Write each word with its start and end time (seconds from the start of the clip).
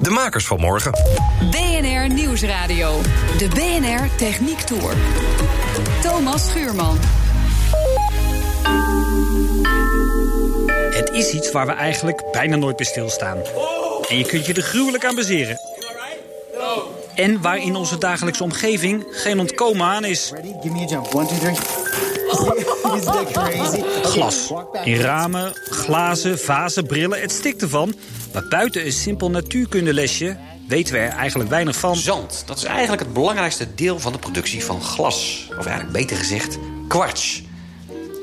De 0.00 0.10
makers 0.10 0.46
van 0.46 0.60
morgen. 0.60 0.92
BNR 1.50 2.14
Nieuwsradio. 2.14 3.00
De 3.38 3.48
BNR 3.48 4.16
Techniek 4.16 4.60
Tour. 4.60 4.94
Thomas 6.02 6.48
Schuurman. 6.48 6.98
Het 10.90 11.10
is 11.12 11.32
iets 11.32 11.52
waar 11.52 11.66
we 11.66 11.72
eigenlijk 11.72 12.22
bijna 12.32 12.56
nooit 12.56 12.76
bij 12.76 12.86
stilstaan. 12.86 13.38
En 14.08 14.18
je 14.18 14.26
kunt 14.26 14.46
je 14.46 14.54
er 14.54 14.62
gruwelijk 14.62 15.04
aan 15.04 15.14
baseren. 15.14 15.58
En 17.14 17.40
waar 17.40 17.58
in 17.58 17.76
onze 17.76 17.98
dagelijkse 17.98 18.42
omgeving 18.42 19.04
geen 19.10 19.40
ontkomen 19.40 19.86
aan 19.86 20.04
is. 20.04 20.30
Ready? 20.34 20.52
Give 20.60 20.74
me 20.74 20.80
a 20.80 20.86
jump. 20.86 21.14
One, 21.14 21.26
two, 21.26 21.38
three. 21.38 21.56
Is 22.98 23.04
that 23.04 23.30
crazy? 23.32 23.82
Glas. 24.02 24.52
In 24.84 25.00
ramen, 25.00 25.52
glazen, 25.70 26.38
vazen, 26.38 26.86
brillen, 26.86 27.20
het 27.20 27.32
stikt 27.32 27.62
ervan. 27.62 27.94
Maar 28.32 28.48
buiten 28.48 28.86
een 28.86 28.92
simpel 28.92 29.30
natuurkundelesje 29.30 30.36
weten 30.68 30.94
we 30.94 31.00
er 31.00 31.12
eigenlijk 31.12 31.50
weinig 31.50 31.76
van. 31.76 31.96
Zand, 31.96 32.42
dat 32.46 32.56
is 32.56 32.64
eigenlijk 32.64 33.02
het 33.02 33.12
belangrijkste 33.12 33.74
deel 33.74 33.98
van 33.98 34.12
de 34.12 34.18
productie 34.18 34.64
van 34.64 34.82
glas. 34.82 35.48
Of 35.58 35.66
eigenlijk 35.66 35.92
beter 35.92 36.16
gezegd, 36.16 36.58
kwarts. 36.88 37.42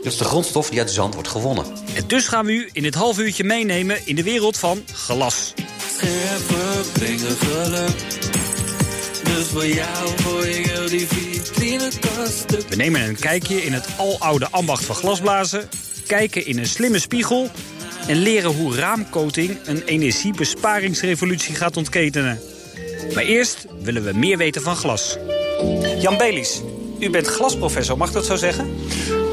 Dat 0.03 0.11
is 0.11 0.17
de 0.17 0.23
grondstof 0.23 0.69
die 0.69 0.80
uit 0.80 0.91
zand 0.91 1.13
wordt 1.13 1.30
gewonnen. 1.30 1.65
En 1.93 2.03
dus 2.08 2.27
gaan 2.27 2.45
we 2.45 2.52
u 2.52 2.69
in 2.71 2.83
dit 2.83 2.95
half 2.95 3.19
uurtje 3.19 3.43
meenemen 3.43 3.99
in 4.05 4.15
de 4.15 4.23
wereld 4.23 4.58
van 4.58 4.83
glas. 4.93 5.53
Scherpe 5.95 6.89
brengen 6.93 7.38
geluk. 7.38 8.27
We 12.69 12.75
nemen 12.75 13.02
een 13.02 13.19
kijkje 13.19 13.63
in 13.63 13.73
het 13.73 13.88
aloude 13.97 14.47
ambacht 14.52 14.85
van 14.85 14.95
glasblazen... 14.95 15.69
kijken 16.07 16.45
in 16.45 16.57
een 16.57 16.67
slimme 16.67 16.99
spiegel... 16.99 17.49
en 18.08 18.15
leren 18.15 18.52
hoe 18.52 18.75
raamcoating 18.75 19.58
een 19.65 19.83
energiebesparingsrevolutie 19.83 21.55
gaat 21.55 21.77
ontketenen. 21.77 22.39
Maar 23.13 23.23
eerst 23.23 23.65
willen 23.81 24.03
we 24.03 24.13
meer 24.13 24.38
weten 24.38 24.61
van 24.61 24.75
glas. 24.75 25.17
Jan 25.99 26.17
Belies, 26.17 26.61
u 26.99 27.09
bent 27.09 27.27
glasprofessor, 27.27 27.97
mag 27.97 28.11
dat 28.11 28.25
zo 28.25 28.35
zeggen? 28.35 28.75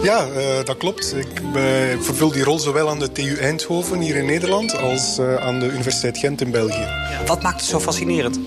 Ja, 0.04 0.26
eh, 0.26 0.64
dat 0.64 0.76
klopt. 0.76 1.16
Ik 1.16 1.40
eh, 1.54 1.62
vervul 2.00 2.32
die 2.32 2.42
rol 2.42 2.58
zowel 2.58 2.88
aan 2.88 2.98
de 2.98 3.12
TU 3.12 3.36
Eindhoven 3.36 4.00
hier 4.00 4.16
in 4.16 4.26
Nederland 4.26 4.78
als 4.78 5.18
eh, 5.18 5.36
aan 5.36 5.60
de 5.60 5.66
Universiteit 5.66 6.18
Gent 6.18 6.40
in 6.40 6.50
België. 6.50 6.86
Wat 7.26 7.42
maakt 7.42 7.60
het 7.60 7.68
zo 7.68 7.80
fascinerend? 7.80 8.38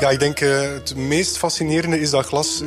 Ja, 0.00 0.10
ik 0.10 0.18
denk 0.18 0.38
het 0.38 0.96
meest 0.96 1.38
fascinerende 1.38 2.00
is 2.00 2.10
dat 2.10 2.26
glas 2.26 2.62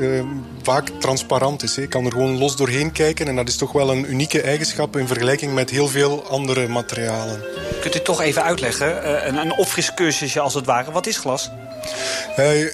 vaak 0.62 0.90
transparant 1.00 1.64
is. 1.64 1.76
Hè. 1.76 1.82
Je 1.82 1.88
kan 1.88 2.06
er 2.06 2.12
gewoon 2.12 2.38
los 2.38 2.56
doorheen 2.56 2.92
kijken 2.92 3.28
en 3.28 3.36
dat 3.36 3.48
is 3.48 3.58
toch 3.58 3.72
wel 3.72 3.92
een 3.92 4.12
unieke 4.12 4.42
eigenschap 4.42 4.98
in 4.98 5.08
vergelijking 5.08 5.54
met 5.54 5.70
heel 5.70 5.88
veel 5.88 6.24
andere 6.30 6.68
materialen. 6.68 7.44
Kunt 7.82 7.96
u 7.96 8.02
toch 8.02 8.22
even 8.22 8.44
uitleggen, 8.44 9.28
een, 9.28 9.38
een 9.38 9.58
opfriscursusje 9.58 10.40
als 10.40 10.54
het 10.54 10.66
ware, 10.66 10.92
wat 10.92 11.08
is 11.08 11.18
glas? 11.18 11.50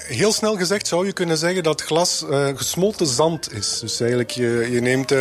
Heel 0.08 0.34
snel 0.34 0.58
gezegd 0.58 0.88
zou 0.88 1.06
je 1.06 1.14
kunnen 1.14 1.38
zeggen 1.38 1.64
dat 1.64 1.82
glas 1.82 2.26
gesmolten 2.56 3.08
zand 3.08 3.54
is. 3.54 3.80
Dus 3.80 4.00
eigenlijk 4.00 4.32
je, 4.32 4.68
je 4.72 4.82
neemt 4.82 5.14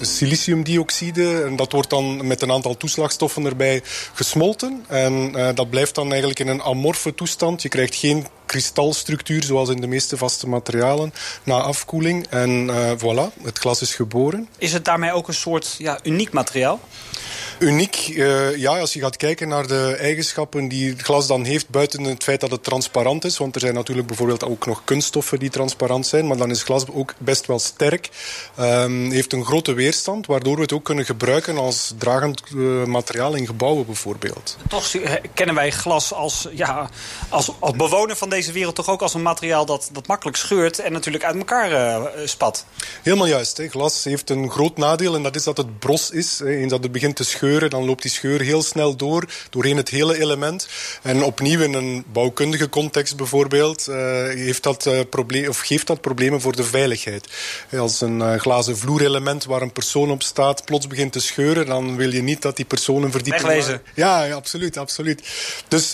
siliciumdioxide 0.00 1.42
en 1.42 1.56
dat 1.56 1.72
wordt 1.72 1.90
dan 1.90 2.26
met 2.26 2.42
een 2.42 2.52
aantal 2.52 2.76
toeslagstoffen 2.76 3.44
erbij 3.44 3.82
gesmolten. 4.14 4.84
En 4.88 5.32
dat 5.54 5.70
blijft 5.70 5.94
dan 5.94 6.08
eigenlijk 6.08 6.40
in 6.40 6.48
een 6.48 6.62
amorfe 6.62 7.14
toestand. 7.14 7.62
Je 7.62 7.68
krijgt 7.68 7.94
geen 7.94 8.26
kristalstructuur 8.46 9.42
zoals 9.42 9.68
in 9.68 9.80
de 9.80 9.86
meeste 9.86 10.16
vaste 10.16 10.48
materialen 10.48 11.12
na 11.42 11.60
afkoeling. 11.60 12.26
En 12.28 12.70
voilà, 12.98 13.42
het 13.42 13.58
glas 13.58 13.80
is 13.80 13.94
geboren. 13.94 14.48
Is 14.58 14.72
het 14.72 14.84
daarmee 14.84 15.12
ook 15.12 15.28
een 15.28 15.34
soort 15.34 15.74
ja, 15.78 15.98
uniek 16.02 16.32
materiaal? 16.32 16.80
Uniek, 17.62 18.08
uh, 18.08 18.56
ja, 18.56 18.78
als 18.78 18.92
je 18.92 19.00
gaat 19.00 19.16
kijken 19.16 19.48
naar 19.48 19.66
de 19.66 19.96
eigenschappen 20.00 20.68
die 20.68 20.90
het 20.90 21.02
glas 21.02 21.26
dan 21.26 21.44
heeft, 21.44 21.68
buiten 21.68 22.04
het 22.04 22.22
feit 22.22 22.40
dat 22.40 22.50
het 22.50 22.64
transparant 22.64 23.24
is, 23.24 23.38
want 23.38 23.54
er 23.54 23.60
zijn 23.60 23.74
natuurlijk 23.74 24.06
bijvoorbeeld 24.06 24.44
ook 24.44 24.66
nog 24.66 24.82
kunststoffen 24.84 25.38
die 25.38 25.50
transparant 25.50 26.06
zijn, 26.06 26.26
maar 26.26 26.36
dan 26.36 26.50
is 26.50 26.62
glas 26.62 26.84
ook 26.88 27.14
best 27.18 27.46
wel 27.46 27.58
sterk, 27.58 28.08
um, 28.60 29.10
heeft 29.10 29.32
een 29.32 29.44
grote 29.44 29.72
weerstand, 29.72 30.26
waardoor 30.26 30.54
we 30.54 30.62
het 30.62 30.72
ook 30.72 30.84
kunnen 30.84 31.04
gebruiken 31.04 31.56
als 31.56 31.94
dragend 31.98 32.42
uh, 32.54 32.84
materiaal 32.84 33.34
in 33.34 33.46
gebouwen 33.46 33.86
bijvoorbeeld. 33.86 34.56
Toch 34.68 34.94
kennen 35.34 35.54
wij 35.54 35.70
glas 35.70 36.12
als, 36.12 36.48
ja, 36.52 36.90
als, 37.28 37.50
als 37.58 37.76
bewoner 37.76 38.16
van 38.16 38.28
deze 38.28 38.52
wereld 38.52 38.74
toch 38.74 38.88
ook 38.88 39.02
als 39.02 39.14
een 39.14 39.22
materiaal 39.22 39.66
dat, 39.66 39.88
dat 39.92 40.06
makkelijk 40.06 40.36
scheurt 40.36 40.78
en 40.78 40.92
natuurlijk 40.92 41.24
uit 41.24 41.36
elkaar 41.36 41.70
uh, 41.70 42.26
spat. 42.26 42.64
Helemaal 43.02 43.26
juist. 43.26 43.56
Hè. 43.56 43.68
Glas 43.68 44.04
heeft 44.04 44.30
een 44.30 44.50
groot 44.50 44.76
nadeel 44.76 45.14
en 45.14 45.22
dat 45.22 45.36
is 45.36 45.44
dat 45.44 45.56
het 45.56 45.78
bros 45.78 46.10
is. 46.10 46.40
Eens 46.40 46.70
dat 46.70 46.82
het 46.82 46.92
begint 46.92 47.16
te 47.16 47.24
scheuren, 47.24 47.50
dan 47.60 47.84
loopt 47.84 48.02
die 48.02 48.10
scheur 48.10 48.40
heel 48.40 48.62
snel 48.62 48.96
door, 48.96 49.24
doorheen 49.50 49.76
het 49.76 49.88
hele 49.88 50.20
element. 50.20 50.68
En 51.02 51.22
opnieuw 51.22 51.60
in 51.60 51.74
een 51.74 52.04
bouwkundige 52.12 52.68
context 52.68 53.16
bijvoorbeeld, 53.16 53.86
uh, 53.88 53.96
heeft 54.28 54.62
dat, 54.62 54.86
uh, 54.86 55.00
probleem, 55.10 55.48
of 55.48 55.58
geeft 55.58 55.86
dat 55.86 56.00
problemen 56.00 56.40
voor 56.40 56.56
de 56.56 56.64
veiligheid. 56.64 57.28
Als 57.78 58.00
een 58.00 58.18
uh, 58.18 58.34
glazen 58.34 58.78
vloerelement 58.78 59.44
waar 59.44 59.62
een 59.62 59.72
persoon 59.72 60.10
op 60.10 60.22
staat 60.22 60.64
plots 60.64 60.86
begint 60.86 61.12
te 61.12 61.20
scheuren, 61.20 61.66
dan 61.66 61.96
wil 61.96 62.12
je 62.12 62.22
niet 62.22 62.42
dat 62.42 62.56
die 62.56 62.64
persoon 62.64 63.02
een 63.02 63.10
verdieping... 63.10 63.80
Ja, 63.94 64.24
ja, 64.24 64.34
absoluut, 64.34 64.76
absoluut. 64.76 65.22
Dus 65.68 65.90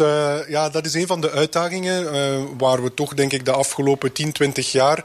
ja, 0.49 0.69
dat 0.69 0.87
is 0.87 0.95
een 0.95 1.07
van 1.07 1.21
de 1.21 1.31
uitdagingen 1.31 2.57
waar 2.59 2.83
we 2.83 2.95
toch 2.95 3.15
denk 3.15 3.33
ik 3.33 3.45
de 3.45 3.53
afgelopen 3.53 4.13
10, 4.13 4.33
20 4.33 4.73
jaar 4.73 5.05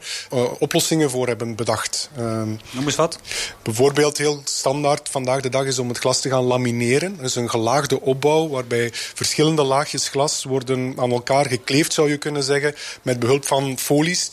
oplossingen 0.58 1.10
voor 1.10 1.26
hebben 1.26 1.56
bedacht. 1.56 2.10
Noem 2.16 2.84
eens 2.84 2.96
wat. 2.96 3.18
Bijvoorbeeld 3.62 4.18
heel 4.18 4.42
standaard 4.44 5.08
vandaag 5.08 5.40
de 5.40 5.48
dag 5.48 5.64
is 5.64 5.78
om 5.78 5.88
het 5.88 5.98
glas 5.98 6.20
te 6.20 6.28
gaan 6.28 6.33
lamineren. 6.42 7.16
Dat 7.16 7.24
is 7.24 7.34
een 7.34 7.50
gelaagde 7.50 8.00
opbouw 8.00 8.48
waarbij 8.48 8.90
verschillende 8.92 9.62
laagjes 9.62 10.08
glas 10.08 10.44
worden 10.44 10.94
aan 10.96 11.10
elkaar 11.10 11.46
gekleefd, 11.46 11.92
zou 11.92 12.10
je 12.10 12.16
kunnen 12.16 12.42
zeggen, 12.42 12.74
met 13.02 13.18
behulp 13.18 13.46
van 13.46 13.78
folies, 13.78 14.30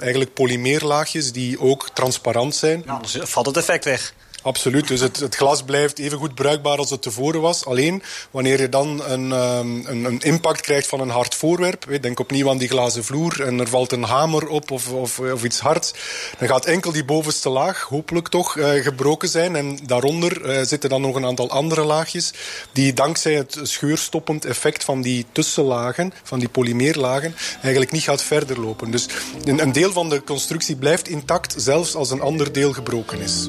eigenlijk 0.00 0.34
polymeerlaagjes 0.34 1.32
die 1.32 1.60
ook 1.60 1.88
transparant 1.94 2.54
zijn. 2.54 2.82
Ja, 2.86 2.92
anders 2.92 3.16
valt 3.20 3.46
het 3.46 3.56
effect 3.56 3.84
weg. 3.84 4.14
Absoluut, 4.42 4.88
dus 4.88 5.00
het, 5.00 5.34
glas 5.34 5.62
blijft 5.62 5.98
even 5.98 6.18
goed 6.18 6.34
bruikbaar 6.34 6.78
als 6.78 6.90
het 6.90 7.02
tevoren 7.02 7.40
was. 7.40 7.64
Alleen 7.64 8.02
wanneer 8.30 8.60
je 8.60 8.68
dan 8.68 9.02
een, 9.04 9.32
um, 9.32 9.86
een, 9.86 10.04
een, 10.04 10.20
impact 10.20 10.60
krijgt 10.60 10.86
van 10.86 11.00
een 11.00 11.10
hard 11.10 11.34
voorwerp, 11.34 11.98
denk 12.00 12.20
opnieuw 12.20 12.50
aan 12.50 12.58
die 12.58 12.68
glazen 12.68 13.04
vloer 13.04 13.42
en 13.42 13.60
er 13.60 13.68
valt 13.68 13.92
een 13.92 14.02
hamer 14.02 14.48
op 14.48 14.70
of, 14.70 14.88
of, 14.88 15.18
of 15.18 15.44
iets 15.44 15.60
hards, 15.60 15.94
dan 16.38 16.48
gaat 16.48 16.64
enkel 16.64 16.92
die 16.92 17.04
bovenste 17.04 17.48
laag, 17.48 17.82
hopelijk 17.82 18.28
toch, 18.28 18.56
uh, 18.56 18.82
gebroken 18.82 19.28
zijn. 19.28 19.56
En 19.56 19.78
daaronder 19.86 20.46
uh, 20.46 20.66
zitten 20.66 20.90
dan 20.90 21.00
nog 21.00 21.14
een 21.14 21.26
aantal 21.26 21.50
andere 21.50 21.84
laagjes 21.84 22.32
die 22.72 22.92
dankzij 22.92 23.34
het 23.34 23.58
scheurstoppend 23.62 24.44
effect 24.44 24.84
van 24.84 25.02
die 25.02 25.26
tussenlagen, 25.32 26.12
van 26.22 26.38
die 26.38 26.48
polymeerlagen, 26.48 27.34
eigenlijk 27.60 27.92
niet 27.92 28.02
gaat 28.02 28.22
verder 28.22 28.60
lopen. 28.60 28.90
Dus 28.90 29.06
een, 29.44 29.62
een 29.62 29.72
deel 29.72 29.92
van 29.92 30.08
de 30.08 30.24
constructie 30.24 30.76
blijft 30.76 31.08
intact, 31.08 31.54
zelfs 31.56 31.94
als 31.94 32.10
een 32.10 32.20
ander 32.20 32.52
deel 32.52 32.72
gebroken 32.72 33.20
is. 33.20 33.48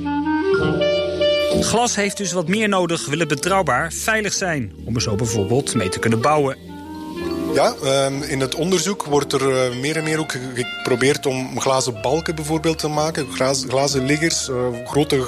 Glas 1.62 1.96
heeft 1.96 2.18
dus 2.18 2.32
wat 2.32 2.48
meer 2.48 2.70
nodig, 2.70 3.06
wil 3.06 3.20
betrouwbaar, 3.28 3.92
veilig 3.92 4.34
zijn. 4.34 4.74
Om 4.86 4.96
er 4.96 5.02
zo 5.02 5.16
bijvoorbeeld 5.16 5.76
mee 5.76 5.90
te 5.90 6.00
kunnen 6.00 6.22
bouwen. 6.22 6.73
Ja, 7.54 7.76
in 8.28 8.40
het 8.40 8.56
onderzoek 8.56 9.04
wordt 9.04 9.34
er 9.34 9.76
meer 9.76 9.98
en 9.98 10.04
meer 10.04 10.20
ook 10.20 10.36
geprobeerd 10.54 11.26
om 11.26 11.60
glazen 11.60 12.02
balken 12.02 12.36
bijvoorbeeld 12.36 12.80
te 12.80 12.88
maken. 12.88 13.28
Glazen 13.68 14.06
liggers, 14.06 14.50
grote 14.86 15.28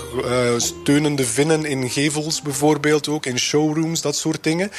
steunende 0.58 1.26
vinnen 1.26 1.66
in 1.66 1.90
gevels 1.90 2.42
bijvoorbeeld 2.42 3.08
ook, 3.08 3.26
in 3.26 3.40
showrooms, 3.40 4.02
dat 4.02 4.16
soort 4.16 4.44
dingen. 4.44 4.72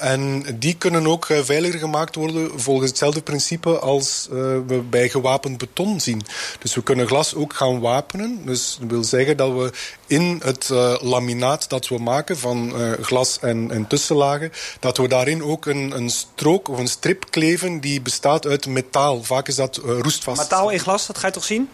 En 0.00 0.44
die 0.54 0.74
kunnen 0.74 1.06
ook 1.06 1.26
veiliger 1.42 1.78
gemaakt 1.78 2.14
worden 2.14 2.60
volgens 2.60 2.88
hetzelfde 2.88 3.22
principe 3.22 3.78
als 3.78 4.26
we 4.30 4.82
bij 4.90 5.08
gewapend 5.08 5.58
beton 5.58 6.00
zien. 6.00 6.22
Dus 6.58 6.74
we 6.74 6.82
kunnen 6.82 7.06
glas 7.06 7.34
ook 7.34 7.54
gaan 7.54 7.80
wapenen. 7.80 8.40
Dus 8.44 8.76
dat 8.80 8.90
wil 8.90 9.04
zeggen 9.04 9.36
dat 9.36 9.52
we 9.52 9.70
in 10.06 10.40
het 10.44 10.68
laminaat 11.00 11.68
dat 11.68 11.88
we 11.88 11.98
maken 11.98 12.38
van 12.38 12.72
glas 13.00 13.38
en, 13.40 13.70
en 13.70 13.86
tussenlagen, 13.86 14.52
dat 14.80 14.96
we 14.96 15.08
daarin 15.08 15.42
ook 15.42 15.66
een, 15.66 15.92
een 15.96 16.10
of 16.46 16.78
een 16.78 16.88
strip 16.88 17.30
kleven 17.30 17.80
die 17.80 18.00
bestaat 18.00 18.46
uit 18.46 18.66
metaal. 18.66 19.22
Vaak 19.22 19.48
is 19.48 19.54
dat 19.54 19.80
uh, 19.84 20.00
roestvast. 20.00 20.40
Metaal 20.40 20.70
in 20.70 20.78
glas, 20.78 21.06
dat 21.06 21.18
ga 21.18 21.26
je 21.26 21.32
toch 21.32 21.44
zien? 21.44 21.68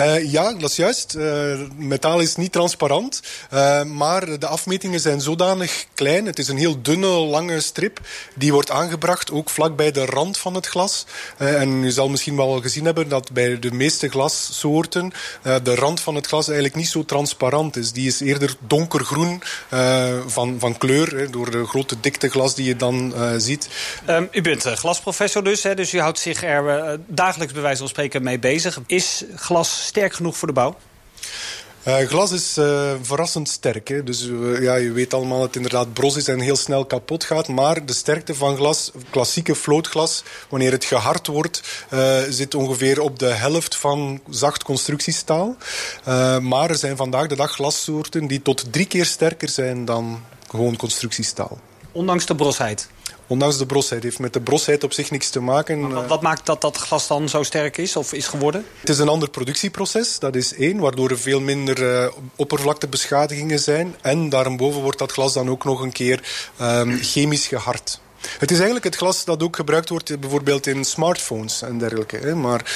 Uh, 0.00 0.32
ja, 0.32 0.52
dat 0.52 0.70
is 0.70 0.76
juist. 0.76 1.14
Uh, 1.14 1.60
metaal 1.76 2.20
is 2.20 2.36
niet 2.36 2.52
transparant, 2.52 3.22
uh, 3.52 3.82
maar 3.82 4.38
de 4.38 4.46
afmetingen 4.46 5.00
zijn 5.00 5.20
zodanig 5.20 5.86
klein. 5.94 6.26
Het 6.26 6.38
is 6.38 6.48
een 6.48 6.56
heel 6.56 6.82
dunne, 6.82 7.06
lange 7.06 7.60
strip. 7.60 8.00
Die 8.34 8.52
wordt 8.52 8.70
aangebracht 8.70 9.30
ook 9.30 9.50
vlak 9.50 9.76
bij 9.76 9.90
de 9.90 10.04
rand 10.04 10.38
van 10.38 10.54
het 10.54 10.66
glas. 10.66 11.06
en 11.36 11.84
u 11.84 11.90
zal 11.90 12.08
misschien 12.08 12.36
wel 12.36 12.60
gezien 12.60 12.84
hebben 12.84 13.08
dat 13.08 13.32
bij 13.32 13.58
de 13.58 13.72
meeste 13.72 14.08
glassoorten 14.08 15.12
de 15.62 15.74
rand 15.74 16.00
van 16.00 16.14
het 16.14 16.26
glas 16.26 16.46
eigenlijk 16.46 16.76
niet 16.76 16.88
zo 16.88 17.04
transparant 17.04 17.76
is. 17.76 17.92
Die 17.92 18.06
is 18.06 18.20
eerder 18.20 18.56
donkergroen 18.66 19.42
van, 20.26 20.56
van 20.58 20.78
kleur, 20.78 21.16
hè, 21.16 21.30
door 21.30 21.50
de 21.50 21.66
grote 21.66 22.00
dikte 22.00 22.28
glas 22.28 22.54
die 22.54 22.66
je 22.66 22.76
dan 22.76 23.14
ziet. 23.36 23.68
Um, 24.08 24.28
u 24.32 24.40
bent 24.40 24.62
glasprofessor 24.62 25.44
dus, 25.44 25.62
hè, 25.62 25.74
dus 25.74 25.92
u 25.92 26.00
houdt 26.00 26.18
zich 26.18 26.42
er 26.42 26.98
dagelijks 27.06 27.52
bij 27.52 27.62
wijze 27.62 27.78
van 27.78 27.88
spreken 27.88 28.22
mee 28.22 28.38
bezig. 28.38 28.80
Is 28.86 29.24
glas 29.34 29.85
sterk 29.86 30.14
genoeg 30.14 30.36
voor 30.36 30.48
de 30.48 30.54
bouw? 30.54 30.76
Uh, 31.88 31.96
glas 31.96 32.32
is 32.32 32.58
uh, 32.58 32.92
verrassend 33.02 33.48
sterk. 33.48 33.88
Hè. 33.88 34.02
Dus 34.02 34.26
uh, 34.26 34.62
ja, 34.62 34.74
je 34.74 34.92
weet 34.92 35.14
allemaal 35.14 35.38
dat 35.38 35.46
het 35.46 35.56
inderdaad 35.56 35.92
bros 35.92 36.16
is 36.16 36.28
en 36.28 36.40
heel 36.40 36.56
snel 36.56 36.84
kapot 36.84 37.24
gaat. 37.24 37.48
Maar 37.48 37.86
de 37.86 37.92
sterkte 37.92 38.34
van 38.34 38.56
glas, 38.56 38.90
klassieke 39.10 39.54
vlootglas, 39.54 40.24
wanneer 40.48 40.72
het 40.72 40.84
gehard 40.84 41.26
wordt, 41.26 41.62
zit 42.28 42.54
ongeveer 42.54 43.00
op 43.00 43.18
de 43.18 43.26
helft 43.26 43.76
van 43.76 44.20
zacht 44.30 44.62
constructiestaal. 44.62 45.56
maar 46.40 46.70
er 46.70 46.76
zijn 46.76 46.96
vandaag 46.96 47.26
de 47.26 47.36
dag 47.36 47.52
glassoorten 47.52 48.26
die 48.26 48.42
tot 48.42 48.72
drie 48.72 48.86
keer 48.86 49.04
sterker 49.04 49.48
zijn 49.48 49.84
dan 49.84 50.20
gewoon 50.50 50.76
constructiestaal. 50.76 51.58
Ondanks 51.92 52.26
de 52.26 52.34
brosheid? 52.34 52.88
Ondanks 53.26 53.58
de 53.58 53.66
brosheid. 53.66 54.02
heeft 54.02 54.18
met 54.18 54.32
de 54.32 54.40
brosheid 54.40 54.84
op 54.84 54.92
zich 54.92 55.10
niks 55.10 55.30
te 55.30 55.40
maken. 55.40 55.92
Wat, 55.92 56.06
wat, 56.06 56.22
maakt 56.22 56.46
dat 56.46 56.60
dat 56.60 56.76
glas 56.76 57.06
dan 57.06 57.28
zo 57.28 57.42
sterk 57.42 57.76
is 57.76 57.96
of 57.96 58.12
is 58.12 58.26
geworden? 58.26 58.66
Het 58.80 58.88
is 58.88 58.98
een 58.98 59.08
ander 59.08 59.30
productieproces, 59.30 60.18
dat 60.18 60.36
is 60.36 60.54
één. 60.54 60.78
Waardoor 60.78 61.10
er 61.10 61.18
veel 61.18 61.40
minder 61.40 62.02
uh, 62.02 62.06
oppervlaktebeschadigingen 62.36 63.58
zijn. 63.58 63.94
En 64.00 64.28
daarboven 64.28 64.80
wordt 64.80 64.98
dat 64.98 65.12
glas 65.12 65.32
dan 65.32 65.50
ook 65.50 65.64
nog 65.64 65.80
een 65.80 65.92
keer 65.92 66.22
um, 66.60 66.98
chemisch 67.02 67.46
gehard. 67.46 68.00
Het 68.38 68.50
is 68.50 68.56
eigenlijk 68.56 68.84
het 68.84 68.96
glas 68.96 69.24
dat 69.24 69.42
ook 69.42 69.56
gebruikt 69.56 69.88
wordt 69.88 70.10
eh, 70.10 70.18
bijvoorbeeld 70.18 70.66
in 70.66 70.84
smartphones 70.84 71.62
en 71.62 71.78
dergelijke. 71.78 72.34
Maar 72.34 72.72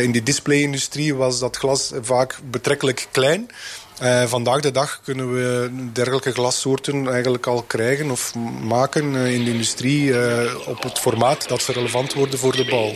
in 0.00 0.12
die 0.12 0.22
displayindustrie 0.22 1.14
was 1.14 1.38
dat 1.38 1.56
glas 1.56 1.92
vaak 2.00 2.38
betrekkelijk 2.50 3.08
klein. 3.10 3.50
Uh, 4.02 4.22
vandaag 4.22 4.60
de 4.60 4.70
dag 4.70 5.00
kunnen 5.04 5.32
we 5.32 5.70
dergelijke 5.92 6.32
glassoorten 6.32 7.08
eigenlijk 7.12 7.46
al 7.46 7.62
krijgen 7.62 8.10
of 8.10 8.34
maken 8.62 9.14
uh, 9.14 9.34
in 9.34 9.44
de 9.44 9.50
industrie 9.50 10.04
uh, 10.04 10.68
op 10.68 10.82
het 10.82 10.98
formaat 10.98 11.48
dat 11.48 11.62
ze 11.62 11.72
relevant 11.72 12.12
worden 12.12 12.38
voor 12.38 12.56
de 12.56 12.64
bouw. 12.64 12.94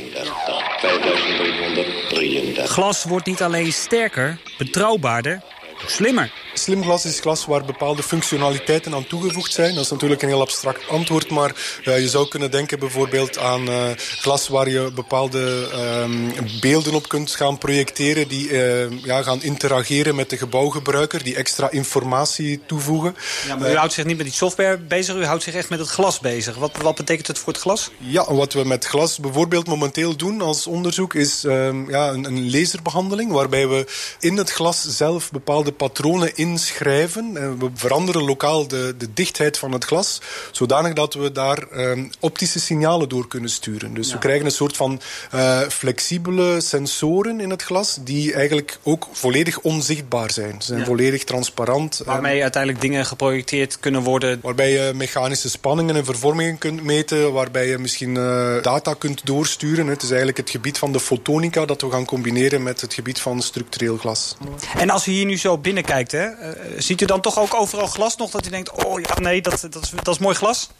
Glas 2.66 3.04
wordt 3.04 3.26
niet 3.26 3.42
alleen 3.42 3.72
sterker, 3.72 4.40
betrouwbaarder, 4.58 5.42
slimmer. 5.86 6.32
Slim 6.54 6.82
glas 6.82 7.04
is 7.04 7.20
glas 7.20 7.46
waar 7.46 7.64
bepaalde 7.64 8.02
functionaliteiten 8.02 8.94
aan 8.94 9.06
toegevoegd 9.06 9.52
zijn. 9.52 9.74
Dat 9.74 9.84
is 9.84 9.90
natuurlijk 9.90 10.22
een 10.22 10.28
heel 10.28 10.40
abstract 10.40 10.88
antwoord, 10.88 11.30
maar 11.30 11.52
uh, 11.84 12.00
je 12.00 12.08
zou 12.08 12.28
kunnen 12.28 12.50
denken 12.50 12.78
bijvoorbeeld 12.78 13.38
aan 13.38 13.68
uh, 13.68 13.90
glas 13.96 14.48
waar 14.48 14.68
je 14.68 14.90
bepaalde 14.94 15.68
uh, 15.72 16.60
beelden 16.60 16.94
op 16.94 17.08
kunt 17.08 17.30
gaan 17.30 17.58
projecteren 17.58 18.28
die 18.28 18.50
eh, 18.50 19.04
ja, 19.04 19.22
gaan 19.22 19.42
interageren 19.42 20.14
met 20.14 20.30
de 20.30 20.36
gebouwgebruiker, 20.36 21.22
die 21.22 21.36
extra 21.36 21.70
informatie 21.70 22.60
toevoegen. 22.66 23.16
Ja, 23.46 23.56
maar 23.56 23.70
u 23.70 23.76
houdt 23.76 23.92
zich 23.92 24.04
niet 24.04 24.16
met 24.16 24.26
die 24.26 24.34
software 24.34 24.78
bezig, 24.78 25.14
u 25.14 25.24
houdt 25.24 25.42
zich 25.42 25.54
echt 25.54 25.68
met 25.68 25.78
het 25.78 25.88
glas 25.88 26.20
bezig. 26.20 26.56
Wat, 26.56 26.76
wat 26.82 26.96
betekent 26.96 27.26
het 27.26 27.38
voor 27.38 27.52
het 27.52 27.62
glas? 27.62 27.90
Ja, 27.98 28.34
wat 28.34 28.52
we 28.52 28.64
met 28.64 28.84
glas 28.84 29.18
bijvoorbeeld 29.18 29.66
momenteel 29.66 30.16
doen 30.16 30.40
als 30.40 30.66
onderzoek 30.66 31.14
is 31.14 31.44
ehm, 31.44 31.90
ja, 31.90 32.08
een, 32.08 32.24
een 32.24 32.50
laserbehandeling 32.50 33.32
waarbij 33.32 33.68
we 33.68 33.86
in 34.20 34.36
het 34.36 34.50
glas 34.50 34.82
zelf 34.82 35.30
bepaalde 35.30 35.72
patronen 35.72 36.36
inschrijven. 36.38 37.36
En 37.36 37.58
we 37.58 37.70
veranderen 37.74 38.22
lokaal 38.22 38.68
de, 38.68 38.94
de 38.98 39.12
dichtheid 39.14 39.58
van 39.58 39.72
het 39.72 39.84
glas, 39.84 40.20
zodanig 40.52 40.92
dat 40.92 41.14
we 41.14 41.32
daar 41.32 41.64
uh, 41.72 42.04
optische 42.20 42.60
signalen 42.60 43.08
door 43.08 43.28
kunnen 43.28 43.50
sturen. 43.50 43.94
Dus 43.94 44.12
we 44.12 44.18
krijgen 44.18 44.44
een 44.44 44.50
soort 44.50 44.76
van 44.76 45.00
uh, 45.34 45.60
flexibele 45.60 46.60
sensoren 46.60 47.40
in 47.40 47.50
het 47.50 47.62
glas, 47.62 47.98
die 48.00 48.34
eigenlijk 48.34 48.78
ook 48.82 49.08
volledig 49.12 49.60
onzichtbaar 49.60 50.30
zijn. 50.30 50.62
Ze 50.62 50.66
zijn 50.66 50.84
volledig 50.84 51.24
transparant. 51.24 52.02
Waarmee 52.04 52.42
uiteindelijk 52.42 52.82
dingen 52.82 53.06
geprojecteerd 53.06 53.80
kunnen 53.80 54.02
worden. 54.02 54.38
Waarbij 54.42 54.70
je 54.70 54.92
mechanische 54.94 55.50
spanningen 55.50 55.96
en 55.96 56.04
vervormingen 56.04 56.58
kunt 56.58 56.82
meten, 56.82 57.32
waarbij 57.32 57.68
je 57.68 57.78
misschien 57.78 58.14
uh, 58.14 58.62
data 58.62 58.94
kunt 58.94 59.26
doorsturen. 59.26 59.86
Het 59.86 60.02
is 60.02 60.08
eigenlijk 60.08 60.38
het 60.38 60.50
gebied 60.50 60.78
van 60.78 60.92
de 60.92 61.00
fotonica 61.00 61.64
dat 61.64 61.80
we 61.80 61.90
gaan 61.90 62.04
combineren 62.04 62.62
met 62.62 62.80
het 62.80 62.94
gebied 62.94 63.20
van 63.20 63.42
structureel 63.42 63.96
glas. 63.96 64.36
En 64.76 64.90
als 64.90 65.06
u 65.06 65.10
hier 65.10 65.26
nu 65.26 65.36
zo 65.36 65.58
binnenkijkt, 65.58 66.12
hè, 66.12 66.27
uh, 66.40 66.48
ziet 66.78 67.00
u 67.00 67.04
dan 67.04 67.20
toch 67.20 67.38
ook 67.38 67.54
overal 67.54 67.86
glas 67.86 68.16
nog 68.16 68.30
dat 68.30 68.46
u 68.46 68.50
denkt... 68.50 68.84
oh 68.84 69.00
ja, 69.00 69.18
nee, 69.20 69.42
dat, 69.42 69.66
dat, 69.70 69.82
is, 69.82 69.90
dat 70.02 70.14
is 70.14 70.18
mooi 70.18 70.34
glas? 70.34 70.70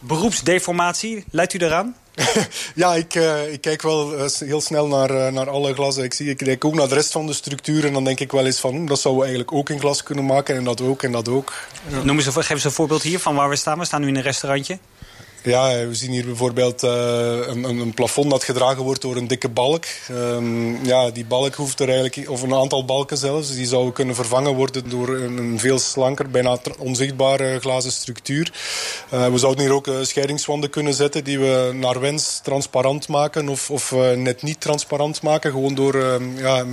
Beroepsdeformatie, 0.00 1.24
leidt 1.30 1.54
u 1.54 1.58
daaraan? 1.58 1.96
ja, 2.74 2.94
ik, 2.94 3.14
uh, 3.14 3.52
ik, 3.52 3.60
kijk 3.60 3.82
wel 3.82 4.18
uh, 4.18 4.30
heel 4.38 4.60
snel 4.60 4.86
naar, 4.86 5.10
uh, 5.10 5.28
naar 5.28 5.50
alle 5.50 5.74
glazen. 5.74 6.04
Ik, 6.04 6.14
zie, 6.14 6.30
ik 6.30 6.36
kijk 6.36 6.64
ook 6.64 6.74
naar 6.74 6.88
de 6.88 6.94
rest 6.94 7.12
van 7.12 7.26
de 7.26 7.32
structuur 7.32 7.84
en 7.86 7.92
dan 7.92 8.04
denk 8.04 8.20
ik 8.20 8.32
wel 8.32 8.46
eens 8.46 8.60
van... 8.60 8.74
Hm, 8.74 8.86
dat 8.86 9.00
zouden 9.00 9.22
we 9.22 9.28
eigenlijk 9.28 9.58
ook 9.58 9.70
in 9.70 9.80
glas 9.80 10.02
kunnen 10.02 10.26
maken 10.26 10.56
en 10.56 10.64
dat 10.64 10.80
ook 10.80 11.02
en 11.02 11.12
dat 11.12 11.28
ook. 11.28 11.52
Ja. 11.88 12.02
Noem 12.02 12.16
eens, 12.16 12.26
geef 12.26 12.50
eens 12.50 12.64
een 12.64 12.70
voorbeeld 12.70 13.02
hier 13.02 13.18
van 13.18 13.34
waar 13.34 13.48
we 13.48 13.56
staan. 13.56 13.78
We 13.78 13.84
staan 13.84 14.00
nu 14.00 14.08
in 14.08 14.16
een 14.16 14.22
restaurantje. 14.22 14.78
Ja, 15.42 15.86
we 15.86 15.94
zien 15.94 16.10
hier 16.10 16.24
bijvoorbeeld 16.24 16.82
uh, 16.82 16.90
een, 17.46 17.64
een, 17.64 17.94
plafond 17.94 18.30
dat 18.30 18.44
gedragen 18.44 18.82
wordt 18.82 19.00
door 19.02 19.16
een 19.16 19.26
dikke 19.26 19.48
balk. 19.48 19.84
Um, 20.10 20.84
ja, 20.84 21.10
die 21.10 21.24
balk 21.24 21.54
hoeft 21.54 21.80
er 21.80 21.88
eigenlijk, 21.88 22.30
of 22.30 22.42
een 22.42 22.54
aantal 22.54 22.84
balken 22.84 23.16
zelfs, 23.16 23.54
die 23.54 23.66
zouden 23.66 23.92
kunnen 23.92 24.14
vervangen 24.14 24.54
worden 24.54 24.88
door 24.88 25.08
een, 25.08 25.38
een 25.38 25.58
veel 25.58 25.78
slanker, 25.78 26.30
bijna 26.30 26.58
onzichtbare 26.78 27.60
glazen 27.60 27.92
structuur. 27.92 28.52
Uh, 29.12 29.26
we 29.26 29.38
zouden 29.38 29.64
hier 29.64 29.74
ook 29.74 29.86
uh, 29.86 29.94
scheidingswanden 30.02 30.70
kunnen 30.70 30.94
zetten 30.94 31.24
die 31.24 31.38
we 31.38 31.70
naar 31.74 32.00
wens 32.00 32.40
transparant 32.42 33.08
maken 33.08 33.48
of, 33.48 33.70
of 33.70 33.94
net 34.16 34.42
niet 34.42 34.60
transparant 34.60 35.22
maken. 35.22 35.50
Gewoon 35.50 35.74
door 35.74 35.94
ehm, 35.94 36.38
ja, 36.38 36.64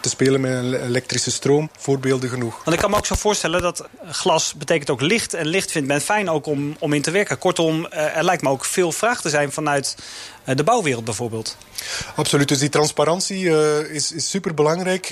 te 0.00 0.08
spelen 0.08 0.40
met 0.40 0.80
elektrische 0.80 1.30
stroom. 1.30 1.70
Voorbeelden 1.78 2.28
genoeg. 2.28 2.64
Want 2.64 2.76
ik 2.76 2.82
kan 2.82 2.90
me 2.90 2.96
ook 2.96 3.06
zo 3.06 3.14
voorstellen 3.14 3.62
dat 3.62 3.88
glas 4.10 4.54
betekent 4.54 4.90
ook 4.90 5.00
licht. 5.00 5.34
En 5.34 5.46
licht 5.46 5.70
vindt 5.70 5.88
men 5.88 6.00
fijn 6.00 6.30
ook 6.30 6.46
om, 6.46 6.76
om 6.78 6.92
in 6.92 7.02
te 7.02 7.10
werken. 7.10 7.38
Kortom, 7.38 7.86
er 7.94 8.24
lijkt 8.24 8.42
me 8.42 8.48
ook 8.48 8.64
veel 8.64 8.92
vraag 8.92 9.20
te 9.20 9.28
zijn 9.28 9.52
vanuit 9.52 9.96
uh, 10.48 10.56
de 10.56 10.64
bouwwereld 10.64 11.04
bijvoorbeeld. 11.04 11.56
Absoluut, 12.14 12.48
dus 12.48 12.58
die 12.58 12.68
transparantie 12.68 13.44
uh, 13.44 13.78
is, 13.78 14.12
is 14.12 14.30
superbelangrijk. 14.30 15.10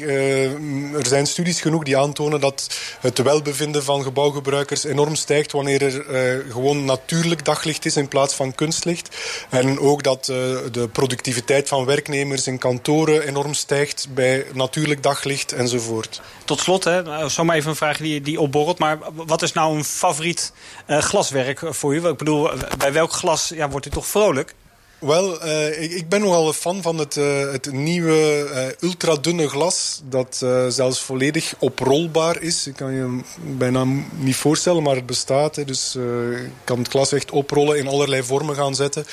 er 0.98 1.06
zijn 1.06 1.26
studies 1.26 1.60
genoeg 1.60 1.82
die 1.82 1.98
aantonen 1.98 2.40
dat 2.40 2.78
het 3.00 3.22
welbevinden 3.22 3.84
van 3.84 4.02
gebouwgebruikers 4.02 4.84
enorm 4.84 5.14
stijgt 5.14 5.52
wanneer 5.52 5.82
er 5.82 6.44
gewoon 6.50 6.84
natuurlijk 6.84 7.44
daglicht 7.44 7.84
is 7.84 7.96
in 7.96 8.08
plaats 8.08 8.34
van 8.34 8.54
kunstlicht. 8.54 9.16
En 9.48 9.78
ook 9.78 10.02
dat 10.02 10.24
de 10.24 10.88
productiviteit 10.92 11.68
van 11.68 11.84
werknemers 11.84 12.46
in 12.46 12.58
kantoren 12.58 13.26
enorm 13.26 13.54
stijgt 13.54 14.06
bij 14.14 14.46
natuurlijk 14.52 15.02
daglicht 15.02 15.52
enzovoort. 15.52 16.20
Tot 16.44 16.60
slot, 16.60 16.84
hè, 16.84 17.28
zomaar 17.28 17.56
even 17.56 17.70
een 17.70 17.76
vraag 17.76 17.96
die, 17.96 18.20
die 18.20 18.40
opborrelt. 18.40 18.78
Maar 18.78 18.98
wat 19.14 19.42
is 19.42 19.52
nou 19.52 19.76
een 19.76 19.84
favoriet 19.84 20.52
glaswerk 20.86 21.60
voor 21.64 21.94
u? 21.94 22.08
Ik 22.08 22.16
bedoel, 22.16 22.50
bij 22.78 22.92
welk 22.92 23.12
glas 23.12 23.48
ja, 23.48 23.68
wordt 23.68 23.86
u 23.86 23.90
toch 23.90 24.06
vrolijk? 24.06 24.54
Wel, 25.02 25.46
uh, 25.46 25.82
ik, 25.82 25.92
ik, 25.92 26.08
ben 26.08 26.20
nogal 26.20 26.46
een 26.46 26.52
fan 26.52 26.82
van 26.82 26.98
het, 26.98 27.16
uh, 27.16 27.52
het 27.52 27.72
nieuwe 27.72 28.50
uh, 28.80 28.88
ultradunne 28.88 29.48
glas. 29.48 30.00
Dat 30.04 30.44
zelfs 30.68 31.00
volledig 31.00 31.54
oprolbaar 31.58 32.42
is. 32.42 32.66
Ik 32.66 32.76
kan 32.76 32.92
je 32.92 33.20
bijna 33.38 33.84
niet 34.10 34.36
voorstellen, 34.36 34.82
maar 34.82 34.94
het 34.94 35.06
bestaat. 35.06 35.56
Hè. 35.56 35.64
Dus 35.64 35.92
je 35.92 36.48
kan 36.64 36.78
het 36.78 36.88
glas 36.88 37.12
echt 37.12 37.30
oprollen 37.30 37.78
in 37.78 37.88
allerlei 37.88 38.22
vormen 38.22 38.54
gaan 38.54 38.74
zetten. 38.74 39.06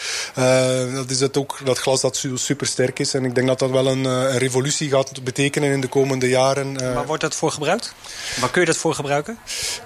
dat 0.93 1.10
is 1.10 1.19
het 1.19 1.38
ook, 1.38 1.60
dat 1.63 1.77
glas 1.77 2.01
dat 2.01 2.25
super 2.34 2.67
sterk 2.67 3.00
is. 3.00 3.13
En 3.13 3.25
ik 3.25 3.36
denk 3.36 3.48
dat 3.48 3.60
dat 3.60 3.69
wel 3.69 3.88
een, 3.88 4.05
een 4.05 4.38
revolutie 4.38 4.89
gaat 4.89 5.24
betekenen 5.24 5.72
in 5.72 5.81
de 5.81 5.88
komende 5.88 6.29
jaren. 6.29 6.93
Waar 6.93 7.05
wordt 7.05 7.22
dat 7.22 7.36
voor 7.36 7.51
gebruikt? 7.51 7.93
Waar 8.39 8.50
kun 8.50 8.62
je 8.62 8.67
dat 8.67 8.77
voor 8.77 8.93
gebruiken? 8.93 9.38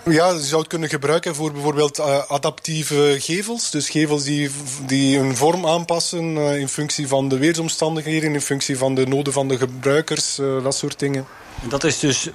Ja, 0.05 0.29
je 0.29 0.41
zou 0.41 0.60
het 0.60 0.69
kunnen 0.69 0.89
gebruiken 0.89 1.36
voor 1.36 1.51
bijvoorbeeld 1.51 2.00
adaptieve 2.27 3.15
gevels. 3.19 3.72
Dus 3.72 3.89
gevels 3.89 4.24
die, 4.24 4.50
die 4.86 5.17
een 5.17 5.36
vorm 5.36 5.65
aanpassen 5.65 5.93
aanpassen 5.94 6.38
in 6.60 6.68
functie 6.68 7.08
van 7.08 7.28
de 7.28 7.38
weersomstandigheden, 7.38 8.34
in 8.34 8.42
functie 8.42 8.78
van 8.78 8.96
de 8.96 9.08
noden 9.08 9.34
van 9.34 9.48
de 9.48 9.58
gebruikers, 9.58 10.36
dat 10.64 10.76
soort 10.76 11.00
dingen. 11.00 11.26
Dat 11.70 11.84
is 11.84 12.00
dus 12.00 12.30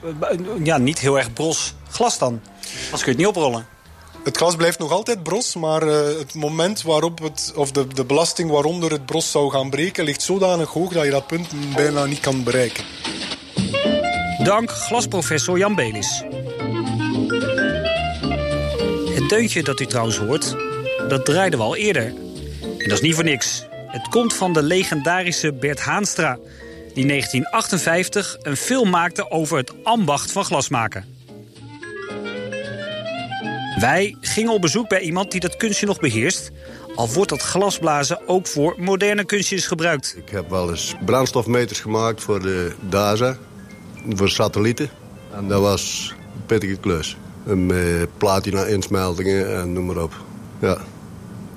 ja, 0.62 0.78
niet 0.78 0.98
heel 0.98 1.18
erg 1.18 1.32
bros 1.32 1.74
glas 1.90 2.18
dan. 2.18 2.40
Als 2.92 3.02
kun 3.02 3.12
je 3.12 3.18
het 3.18 3.26
niet 3.26 3.36
oprollen. 3.36 3.66
Het 4.24 4.36
glas 4.36 4.56
blijft 4.56 4.78
nog 4.78 4.90
altijd 4.90 5.22
bros, 5.22 5.54
maar 5.54 5.86
uh, 5.86 6.18
het 6.18 6.34
moment 6.34 6.82
waarop 6.82 7.18
het, 7.22 7.52
of 7.54 7.72
de, 7.72 7.86
de 7.86 8.04
belasting 8.04 8.50
waaronder 8.50 8.90
het 8.90 9.06
bros 9.06 9.30
zou 9.30 9.50
gaan 9.50 9.70
breken, 9.70 10.04
ligt 10.04 10.22
zodanig 10.22 10.68
hoog 10.68 10.92
dat 10.92 11.04
je 11.04 11.10
dat 11.10 11.26
punt 11.26 11.48
bijna 11.74 12.04
niet 12.04 12.20
kan 12.20 12.42
bereiken. 12.42 12.84
Dank 14.44 14.70
glasprofessor 14.70 15.58
Jan 15.58 15.74
Belis. 15.74 16.24
Het 19.14 19.28
deuntje 19.28 19.62
dat 19.62 19.80
u 19.80 19.86
trouwens 19.86 20.16
hoort, 20.16 20.56
dat 21.08 21.24
draaiden 21.24 21.58
we 21.58 21.64
al 21.64 21.76
eerder. 21.76 22.12
En 22.88 22.94
dat 22.94 23.02
is 23.02 23.08
niet 23.08 23.16
voor 23.16 23.30
niks. 23.30 23.66
Het 23.86 24.08
komt 24.08 24.34
van 24.34 24.52
de 24.52 24.62
legendarische 24.62 25.52
Bert 25.52 25.80
Haanstra. 25.80 26.38
die 26.94 27.02
in 27.02 27.08
1958 27.08 28.36
een 28.42 28.56
film 28.56 28.90
maakte 28.90 29.30
over 29.30 29.56
het 29.56 29.72
ambacht 29.82 30.32
van 30.32 30.44
glasmaken. 30.44 31.04
Wij 33.80 34.16
gingen 34.20 34.52
op 34.52 34.60
bezoek 34.60 34.88
bij 34.88 35.00
iemand 35.00 35.30
die 35.30 35.40
dat 35.40 35.56
kunstje 35.56 35.86
nog 35.86 36.00
beheerst. 36.00 36.50
Al 36.94 37.08
wordt 37.08 37.30
dat 37.30 37.42
glasblazen 37.42 38.28
ook 38.28 38.46
voor 38.46 38.74
moderne 38.78 39.24
kunstjes 39.24 39.66
gebruikt. 39.66 40.14
Ik 40.16 40.30
heb 40.30 40.50
wel 40.50 40.70
eens 40.70 40.94
brandstofmeters 41.04 41.80
gemaakt 41.80 42.22
voor 42.22 42.42
de 42.42 42.72
DASA, 42.88 43.36
voor 44.08 44.28
satellieten. 44.28 44.90
En 45.34 45.48
dat 45.48 45.60
was 45.60 46.14
een 46.34 46.46
pittige 46.46 46.76
klus. 46.76 47.16
Eh, 47.46 47.56
platina-insmeltingen 48.16 49.56
en 49.56 49.72
noem 49.72 49.86
maar 49.86 50.02
op. 50.02 50.12
Ja, 50.60 50.78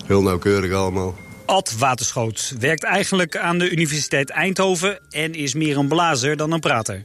heel 0.06 0.22
nauwkeurig 0.22 0.74
allemaal. 0.74 1.16
Ad 1.52 1.78
Waterschoot 1.78 2.54
werkt 2.60 2.84
eigenlijk 2.84 3.38
aan 3.38 3.58
de 3.58 3.70
Universiteit 3.70 4.30
Eindhoven... 4.30 5.00
en 5.10 5.34
is 5.34 5.54
meer 5.54 5.78
een 5.78 5.88
blazer 5.88 6.38
dan 6.38 6.52
een 6.52 6.60
prater. 6.60 7.04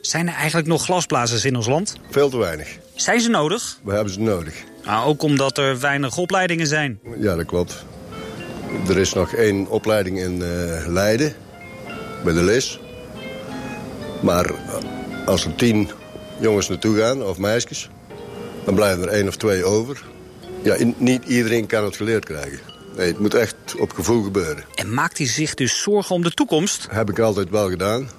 Zijn 0.00 0.28
er 0.28 0.34
eigenlijk 0.34 0.66
nog 0.66 0.84
glasblazers 0.84 1.44
in 1.44 1.56
ons 1.56 1.66
land? 1.66 1.96
Veel 2.10 2.28
te 2.28 2.36
weinig. 2.36 2.78
Zijn 2.94 3.20
ze 3.20 3.28
nodig? 3.28 3.78
We 3.84 3.92
hebben 3.92 4.12
ze 4.12 4.20
nodig. 4.20 4.54
Nou, 4.84 5.06
ook 5.06 5.22
omdat 5.22 5.58
er 5.58 5.80
weinig 5.80 6.16
opleidingen 6.16 6.66
zijn. 6.66 7.00
Ja, 7.18 7.36
dat 7.36 7.46
klopt. 7.46 7.84
Er 8.88 8.98
is 8.98 9.12
nog 9.12 9.34
één 9.34 9.68
opleiding 9.68 10.18
in 10.18 10.42
eh, 10.42 10.86
Leiden, 10.86 11.34
bij 12.24 12.32
de 12.32 12.42
LIS. 12.42 12.80
Maar 14.20 14.44
eh, 14.44 15.26
als 15.26 15.44
er 15.44 15.54
tien 15.54 15.90
jongens 16.40 16.68
naartoe 16.68 16.98
gaan, 16.98 17.22
of 17.22 17.38
meisjes... 17.38 17.90
dan 18.64 18.74
blijven 18.74 19.02
er 19.02 19.08
één 19.08 19.28
of 19.28 19.36
twee 19.36 19.64
over. 19.64 20.04
Ja, 20.62 20.76
niet 20.96 21.24
iedereen 21.24 21.66
kan 21.66 21.84
het 21.84 21.96
geleerd 21.96 22.24
krijgen. 22.24 22.71
Nee, 22.96 23.06
het 23.06 23.18
moet 23.18 23.34
echt 23.34 23.54
op 23.78 23.92
gevoel 23.92 24.22
gebeuren. 24.22 24.64
En 24.74 24.94
maakt 24.94 25.18
hij 25.18 25.26
zich 25.26 25.54
dus 25.54 25.82
zorgen 25.82 26.14
om 26.14 26.22
de 26.22 26.30
toekomst? 26.30 26.86
Heb 26.90 27.10
ik 27.10 27.18
altijd 27.18 27.50
wel 27.50 27.68
gedaan, 27.70 28.10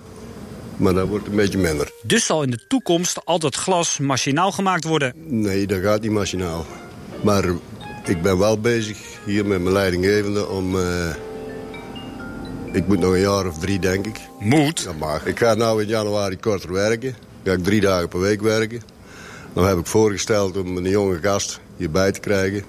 maar 0.77 0.93
dat 0.93 1.07
wordt 1.07 1.27
een 1.27 1.35
beetje 1.35 1.57
minder. 1.57 1.91
Dus 2.03 2.25
zal 2.25 2.43
in 2.43 2.49
de 2.49 2.67
toekomst 2.67 3.25
al 3.25 3.39
dat 3.39 3.55
glas 3.55 3.97
machinaal 3.97 4.51
gemaakt 4.51 4.83
worden. 4.83 5.13
Nee, 5.15 5.67
dat 5.67 5.81
gaat 5.81 6.01
niet 6.01 6.11
machinaal. 6.11 6.65
Maar 7.23 7.45
ik 8.05 8.21
ben 8.21 8.37
wel 8.37 8.59
bezig 8.59 8.97
hier 9.25 9.45
met 9.45 9.61
mijn 9.61 9.73
leidinggevende 9.73 10.47
om... 10.47 10.79
eh, 10.79 11.15
ik 12.71 12.87
moet 12.87 12.99
nog 12.99 13.13
een 13.13 13.19
jaar 13.19 13.47
of 13.47 13.57
drie, 13.59 13.79
denk 13.79 14.05
ik. 14.05 14.19
Moet? 14.39 14.83
Dat 14.83 14.97
mag. 14.97 15.25
Ik 15.25 15.39
ga 15.39 15.53
nou 15.53 15.81
in 15.81 15.87
januari 15.87 16.37
korter 16.39 16.71
werken. 16.71 17.15
Ga 17.43 17.51
ik 17.51 17.63
drie 17.63 17.81
dagen 17.81 18.07
per 18.07 18.19
week 18.19 18.41
werken. 18.41 18.81
Dan 19.53 19.67
heb 19.67 19.77
ik 19.77 19.85
voorgesteld 19.85 20.57
om 20.57 20.77
een 20.77 20.89
jonge 20.89 21.19
gast 21.21 21.59
hierbij 21.77 22.11
te 22.11 22.19
krijgen. 22.19 22.63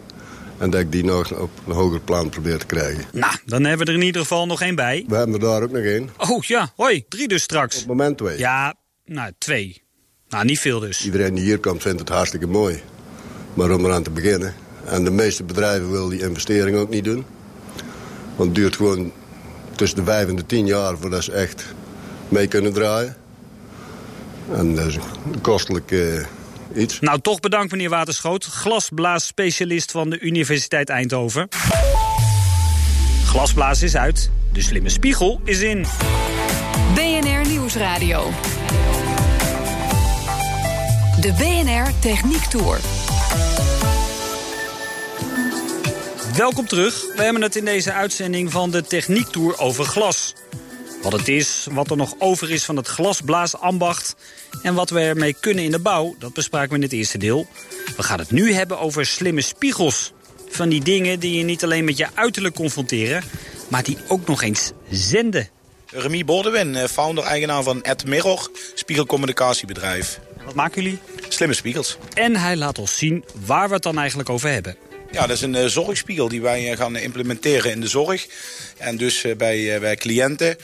En 0.59 0.71
dat 0.71 0.81
ik 0.81 0.93
die 0.93 1.05
nog 1.05 1.33
op 1.33 1.51
een 1.67 1.73
hoger 1.73 2.01
plan 2.01 2.29
probeer 2.29 2.59
te 2.59 2.67
krijgen. 2.67 3.05
Nou, 3.13 3.37
dan 3.45 3.65
hebben 3.65 3.87
we 3.87 3.93
er 3.93 3.99
in 3.99 4.05
ieder 4.05 4.21
geval 4.21 4.47
nog 4.47 4.63
één 4.63 4.75
bij. 4.75 5.05
We 5.09 5.17
hebben 5.17 5.35
er 5.35 5.41
daar 5.41 5.63
ook 5.63 5.71
nog 5.71 5.83
één. 5.83 6.11
Oh 6.17 6.43
ja, 6.43 6.73
hoi, 6.77 7.05
drie 7.09 7.29
dus 7.29 7.43
straks. 7.43 7.81
Op 7.81 7.87
moment 7.87 8.19
twee. 8.19 8.39
Ja, 8.39 8.75
nou, 9.05 9.33
twee. 9.39 9.83
Nou, 10.29 10.45
niet 10.45 10.59
veel 10.59 10.81
dus. 10.81 11.05
Iedereen 11.05 11.35
die 11.35 11.45
hier 11.45 11.59
komt 11.59 11.83
vindt 11.83 12.01
het 12.01 12.09
hartstikke 12.09 12.47
mooi. 12.47 12.83
Maar 13.55 13.71
om 13.71 13.85
eraan 13.85 14.03
te 14.03 14.11
beginnen. 14.11 14.55
En 14.85 15.05
de 15.05 15.11
meeste 15.11 15.45
bedrijven 15.45 15.91
willen 15.91 16.09
die 16.09 16.21
investering 16.21 16.77
ook 16.77 16.89
niet 16.89 17.05
doen. 17.05 17.25
Want 18.37 18.49
het 18.49 18.55
duurt 18.55 18.77
gewoon 18.77 19.13
tussen 19.75 19.99
de 19.99 20.05
vijf 20.05 20.29
en 20.29 20.37
de 20.37 20.47
tien 20.47 20.67
jaar 20.67 20.99
voordat 20.99 21.25
ze 21.25 21.33
echt 21.33 21.65
mee 22.29 22.47
kunnen 22.47 22.73
draaien. 22.73 23.17
En 24.53 24.75
dat 24.75 24.87
is 24.87 24.95
een 24.95 25.41
kostelijk 25.41 25.91
eh, 25.91 26.25
iets. 26.77 27.01
Nou, 27.01 27.21
toch 27.21 27.41
bedankt 27.41 27.73
meneer 27.73 27.89
Waterschoot, 27.89 28.45
glasblaasspecialist 28.45 29.91
van 29.91 30.11
de 30.11 30.19
Universiteit 30.19 30.89
Eindhoven. 30.89 31.49
Glasblaas 33.25 33.83
is 33.83 33.97
uit, 33.97 34.31
de 34.53 34.63
slimme 34.63 34.89
spiegel 34.89 35.41
is 35.45 35.61
in. 35.61 35.87
BNR 36.95 37.49
Nieuwsradio. 37.49 38.31
De 41.21 41.33
BNR 41.33 41.93
Techniek 42.01 42.45
Tour. 42.45 42.81
Welkom 46.37 46.67
terug. 46.67 47.15
We 47.17 47.23
hebben 47.23 47.43
het 47.43 47.57
in 47.57 47.65
deze 47.65 47.93
uitzending 47.93 48.53
van 48.53 48.71
de 48.71 48.83
Techniek 48.83 49.27
Tour 49.27 49.59
over 49.59 49.85
glas. 49.85 50.35
Wat 51.05 51.13
het 51.13 51.29
is, 51.29 51.67
wat 51.71 51.91
er 51.91 51.97
nog 51.97 52.15
over 52.19 52.51
is 52.51 52.65
van 52.65 52.77
het 52.77 52.87
glasblaasambacht... 52.87 54.15
en 54.63 54.75
wat 54.75 54.91
we 54.91 55.01
ermee 55.01 55.37
kunnen 55.41 55.65
in 55.65 55.71
de 55.71 55.79
bouw, 55.79 56.15
dat 56.19 56.35
bespraken 56.35 56.69
we 56.69 56.75
in 56.75 56.83
het 56.83 56.93
eerste 56.93 57.19
deel. 57.19 57.47
We 57.97 58.03
gaan 58.03 58.19
het 58.19 58.31
nu 58.31 58.53
hebben 58.53 58.79
over 58.79 59.07
slimme 59.07 59.41
spiegels. 59.41 60.13
Van 60.49 60.69
die 60.69 60.83
dingen 60.83 61.21
die 61.21 61.39
je 61.39 61.45
niet 61.45 61.65
alleen 61.65 61.85
met 61.85 61.97
je 61.97 62.07
uiterlijk 62.15 62.55
confronteren... 62.55 63.23
maar 63.69 63.83
die 63.83 63.99
ook 64.09 64.27
nog 64.27 64.43
eens 64.43 64.73
zenden. 64.91 65.49
Remy 65.87 66.25
Bordewin, 66.25 66.77
eh, 66.77 66.89
founder-eigenaar 66.89 67.63
van 67.63 67.83
Ed 67.83 68.07
Mirror, 68.07 68.51
spiegelcommunicatiebedrijf. 68.75 70.21
En 70.39 70.45
wat 70.45 70.55
maken 70.55 70.83
jullie? 70.83 70.99
Slimme 71.29 71.55
spiegels. 71.55 71.99
En 72.15 72.37
hij 72.37 72.57
laat 72.57 72.79
ons 72.79 72.97
zien 72.97 73.25
waar 73.45 73.69
we 73.69 73.75
het 73.75 73.83
dan 73.83 73.99
eigenlijk 73.99 74.29
over 74.29 74.51
hebben. 74.51 74.77
Ja, 75.11 75.27
dat 75.27 75.37
is 75.37 75.43
een 75.43 75.55
eh, 75.55 75.67
zorgspiegel 75.67 76.29
die 76.29 76.43
wij 76.43 76.71
eh, 76.71 76.77
gaan 76.77 76.97
implementeren 76.97 77.71
in 77.71 77.81
de 77.81 77.89
zorg. 77.89 78.27
En 78.77 78.97
dus 78.97 79.25
bij, 79.37 79.81
bij 79.81 79.97
cliënten. 79.97 80.57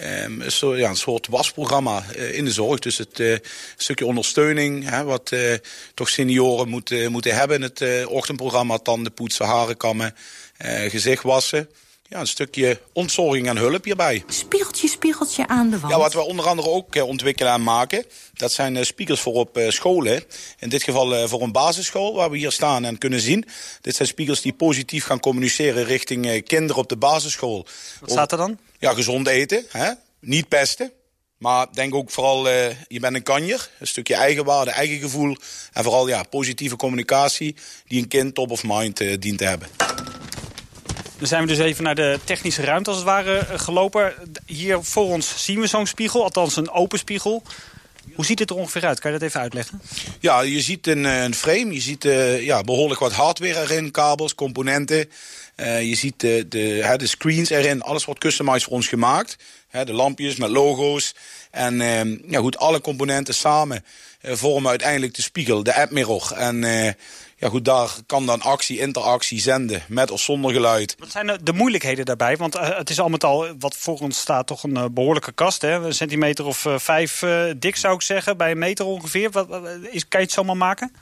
Ehm, 0.00 0.40
een 0.40 0.52
soort- 0.52 0.78
ja, 0.78 0.88
een 0.88 0.96
soort 0.96 1.26
wasprogramma 1.26 2.04
eh, 2.16 2.34
in 2.36 2.44
de 2.44 2.50
zorg. 2.52 2.78
Dus 2.78 2.98
het 2.98 3.20
eh, 3.20 3.36
stukje 3.76 4.06
ondersteuning, 4.06 4.88
hè, 4.88 5.04
wat 5.04 5.30
eh, 5.32 5.54
toch 5.94 6.08
senioren 6.08 6.68
moeten, 6.68 7.12
moeten 7.12 7.34
hebben. 7.34 7.56
in 7.56 7.62
Het 7.62 7.80
eh, 7.80 8.10
ochtendprogramma, 8.10 8.78
tanden 8.78 9.12
poetsen, 9.12 9.46
haren 9.46 9.76
kammen, 9.76 10.14
eh, 10.56 10.90
gezicht 10.90 11.22
wassen. 11.22 11.68
Ja, 12.10 12.20
een 12.20 12.26
stukje 12.26 12.80
ontzorging 12.92 13.48
en 13.48 13.56
hulp 13.56 13.84
hierbij. 13.84 14.24
Spiegeltje, 14.28 14.88
spiegeltje 14.88 15.46
aan 15.48 15.70
de 15.70 15.78
wand. 15.78 15.92
Ja, 15.92 15.98
wat 15.98 16.12
we 16.12 16.20
onder 16.20 16.46
andere 16.46 16.68
ook 16.68 16.94
eh, 16.94 17.06
ontwikkelen 17.06 17.52
en 17.52 17.62
maken, 17.62 18.04
dat 18.34 18.52
zijn 18.52 18.76
eh, 18.76 18.82
spiegels 18.84 19.20
voor 19.20 19.32
op 19.34 19.56
eh, 19.56 19.70
scholen. 19.70 20.22
In 20.58 20.68
dit 20.68 20.82
geval 20.82 21.14
eh, 21.14 21.28
voor 21.28 21.42
een 21.42 21.52
basisschool, 21.52 22.14
waar 22.14 22.30
we 22.30 22.36
hier 22.38 22.52
staan 22.52 22.84
en 22.84 22.98
kunnen 22.98 23.20
zien. 23.20 23.44
Dit 23.80 23.96
zijn 23.96 24.08
spiegels 24.08 24.40
die 24.40 24.52
positief 24.52 25.04
gaan 25.04 25.20
communiceren 25.20 25.84
richting 25.84 26.26
eh, 26.26 26.42
kinderen 26.44 26.82
op 26.82 26.88
de 26.88 26.96
basisschool. 26.96 27.66
Wat 28.00 28.10
staat 28.10 28.32
er 28.32 28.38
dan? 28.38 28.58
Ja, 28.78 28.94
gezond 28.94 29.26
eten, 29.26 29.64
hè? 29.68 29.90
niet 30.20 30.48
pesten. 30.48 30.92
Maar 31.38 31.66
denk 31.72 31.94
ook 31.94 32.10
vooral, 32.10 32.48
eh, 32.48 32.68
je 32.88 33.00
bent 33.00 33.14
een 33.14 33.22
kanjer. 33.22 33.70
Een 33.78 33.86
stukje 33.86 34.14
eigenwaarde, 34.14 34.70
eigen 34.70 34.98
gevoel. 34.98 35.36
En 35.72 35.82
vooral 35.82 36.08
ja, 36.08 36.22
positieve 36.22 36.76
communicatie 36.76 37.56
die 37.86 38.02
een 38.02 38.08
kind 38.08 38.34
top 38.34 38.50
of 38.50 38.62
mind 38.64 39.00
eh, 39.00 39.16
dient 39.18 39.38
te 39.38 39.44
hebben. 39.44 39.68
Dan 41.18 41.28
zijn 41.28 41.42
we 41.42 41.48
dus 41.48 41.58
even 41.58 41.84
naar 41.84 41.94
de 41.94 42.18
technische 42.24 42.62
ruimte 42.62 42.90
als 42.90 42.98
het 42.98 43.08
ware 43.08 43.38
eh, 43.38 43.58
gelopen. 43.58 44.14
Hier 44.46 44.82
voor 44.82 45.04
ons 45.04 45.44
zien 45.44 45.60
we 45.60 45.66
zo'n 45.66 45.86
spiegel, 45.86 46.22
althans 46.22 46.56
een 46.56 46.70
open 46.70 46.98
spiegel. 46.98 47.42
Hoe 48.18 48.26
ziet 48.26 48.38
het 48.38 48.50
er 48.50 48.56
ongeveer 48.56 48.86
uit? 48.86 49.00
Kan 49.00 49.12
je 49.12 49.18
dat 49.18 49.28
even 49.28 49.40
uitleggen? 49.40 49.80
Ja, 50.20 50.40
je 50.40 50.60
ziet 50.60 50.86
een, 50.86 51.06
eh, 51.06 51.22
een 51.22 51.34
frame, 51.34 51.72
je 51.72 51.80
ziet 51.80 52.04
eh, 52.04 52.44
ja, 52.44 52.62
behoorlijk 52.62 53.00
wat 53.00 53.12
hardware 53.12 53.60
erin, 53.60 53.90
kabels, 53.90 54.34
componenten. 54.34 55.10
Eh, 55.54 55.88
je 55.88 55.94
ziet 55.94 56.20
de, 56.20 56.46
de, 56.48 56.94
de 56.96 57.06
screens 57.06 57.50
erin, 57.50 57.82
alles 57.82 58.04
wordt 58.04 58.20
customized 58.20 58.62
voor 58.62 58.72
ons 58.72 58.88
gemaakt. 58.88 59.36
De 59.84 59.92
lampjes 59.92 60.36
met 60.36 60.50
logo's. 60.50 61.14
En 61.50 61.80
ehm, 61.80 62.16
ja, 62.26 62.40
goed, 62.40 62.56
alle 62.56 62.80
componenten 62.80 63.34
samen 63.34 63.84
vormen 64.22 64.70
uiteindelijk 64.70 65.14
de 65.14 65.22
spiegel, 65.22 65.62
de 65.62 65.74
app 65.74 65.90
mirror. 65.90 66.32
En 66.32 66.64
ja, 67.40 67.48
goed, 67.48 67.64
daar 67.64 67.90
kan 68.06 68.26
dan 68.26 68.40
actie, 68.40 68.78
interactie 68.78 69.40
zenden, 69.40 69.82
met 69.88 70.10
of 70.10 70.20
zonder 70.20 70.52
geluid. 70.52 70.94
Wat 70.98 71.10
zijn 71.10 71.26
de, 71.26 71.42
de 71.42 71.52
moeilijkheden 71.52 72.04
daarbij? 72.04 72.36
Want 72.36 72.54
eh, 72.54 72.76
het 72.76 72.90
is 72.90 73.00
al 73.00 73.08
met 73.08 73.24
al, 73.24 73.56
wat 73.58 73.76
voor 73.76 73.98
ons 73.98 74.18
staat, 74.18 74.46
toch 74.46 74.62
een 74.62 74.76
eh, 74.76 74.84
behoorlijke 74.90 75.32
kast. 75.32 75.62
Hè? 75.62 75.74
Een 75.74 75.94
centimeter 75.94 76.44
of 76.44 76.66
eh, 76.66 76.78
vijf 76.78 77.22
eh, 77.22 77.44
dik 77.56 77.76
zou 77.76 77.94
ik 77.94 78.02
zeggen, 78.02 78.36
bij 78.36 78.50
een 78.50 78.58
meter 78.58 78.84
ongeveer. 78.84 79.30
Wat, 79.30 79.48
is, 79.90 80.08
kan 80.08 80.20
je 80.20 80.26
het 80.26 80.34
zomaar 80.34 80.56
maken? 80.56 80.92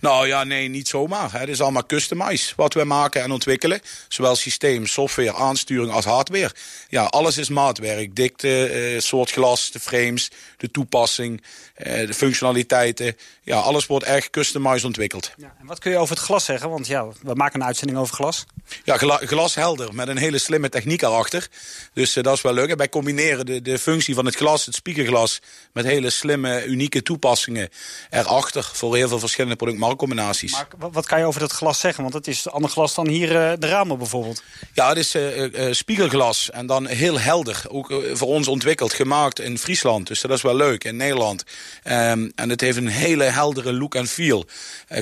Nou 0.00 0.26
ja, 0.26 0.44
nee, 0.44 0.68
niet 0.68 0.88
zomaar. 0.88 1.32
Hè. 1.32 1.38
Het 1.38 1.48
is 1.48 1.60
allemaal 1.60 1.86
customized 1.86 2.52
wat 2.56 2.74
we 2.74 2.84
maken 2.84 3.22
en 3.22 3.30
ontwikkelen. 3.30 3.80
Zowel 4.08 4.36
systeem, 4.36 4.86
software, 4.86 5.34
aansturing 5.34 5.92
als 5.92 6.04
hardware. 6.04 6.54
Ja, 6.88 7.04
alles 7.04 7.38
is 7.38 7.48
maatwerk. 7.48 8.16
Dikte, 8.16 8.66
eh, 8.66 9.00
soort 9.00 9.30
glas, 9.30 9.70
de 9.70 9.80
frames, 9.80 10.30
de 10.56 10.70
toepassing, 10.70 11.42
eh, 11.74 12.06
de 12.06 12.14
functionaliteiten. 12.14 13.16
Ja, 13.42 13.58
alles 13.58 13.86
wordt 13.86 14.04
echt 14.04 14.30
customized 14.30 14.84
ontwikkeld. 14.84 15.32
Ja, 15.36 15.54
wat 15.68 15.78
kun 15.78 15.90
je 15.90 15.98
over 15.98 16.14
het 16.16 16.24
glas 16.24 16.44
zeggen? 16.44 16.70
Want 16.70 16.86
ja, 16.86 17.06
we 17.22 17.34
maken 17.34 17.60
een 17.60 17.66
uitzending 17.66 17.98
over 17.98 18.14
glas. 18.14 18.46
Ja, 18.84 18.96
gla- 18.96 19.20
glashelder 19.24 19.94
met 19.94 20.08
een 20.08 20.16
hele 20.16 20.38
slimme 20.38 20.68
techniek 20.68 21.02
erachter. 21.02 21.48
Dus 21.92 22.16
eh, 22.16 22.22
dat 22.22 22.36
is 22.36 22.42
wel 22.42 22.52
leuk. 22.52 22.70
En 22.70 22.76
wij 22.76 22.88
combineren 22.88 23.46
de, 23.46 23.62
de 23.62 23.78
functie 23.78 24.14
van 24.14 24.26
het 24.26 24.36
glas, 24.36 24.66
het 24.66 24.74
spiegelglas... 24.74 25.40
met 25.72 25.84
hele 25.84 26.10
slimme, 26.10 26.64
unieke 26.64 27.02
toepassingen 27.02 27.68
erachter... 28.10 28.70
voor 28.72 28.96
heel 28.96 29.08
veel 29.08 29.18
verschillende 29.18 29.56
product-marktcombinaties. 29.56 30.52
Maar 30.52 30.66
wat, 30.92 31.06
kan 31.06 31.18
je 31.18 31.24
over 31.24 31.40
dat 31.40 31.52
glas 31.52 31.80
zeggen? 31.80 32.02
Want 32.02 32.14
het 32.14 32.26
is 32.26 32.48
ander 32.48 32.70
glas 32.70 32.94
dan 32.94 33.08
hier 33.08 33.36
eh, 33.36 33.52
de 33.58 33.68
ramen 33.68 33.98
bijvoorbeeld. 33.98 34.42
Ja, 34.74 34.88
het 34.88 34.98
is 34.98 35.14
eh, 35.14 35.72
spiegelglas 35.72 36.50
en 36.50 36.66
dan 36.66 36.86
heel 36.86 37.20
helder. 37.20 37.62
Ook 37.68 37.94
voor 38.12 38.28
ons 38.28 38.48
ontwikkeld, 38.48 38.92
gemaakt 38.92 39.40
in 39.40 39.58
Friesland. 39.58 40.06
Dus 40.06 40.20
dat 40.20 40.30
is 40.30 40.42
wel 40.42 40.56
leuk, 40.56 40.84
in 40.84 40.96
Nederland. 40.96 41.44
Ehm, 41.82 42.28
en 42.34 42.48
het 42.50 42.60
heeft 42.60 42.76
een 42.76 42.88
hele 42.88 43.24
heldere 43.24 43.72
look 43.72 43.94
en 43.94 44.06
feel. 44.06 44.46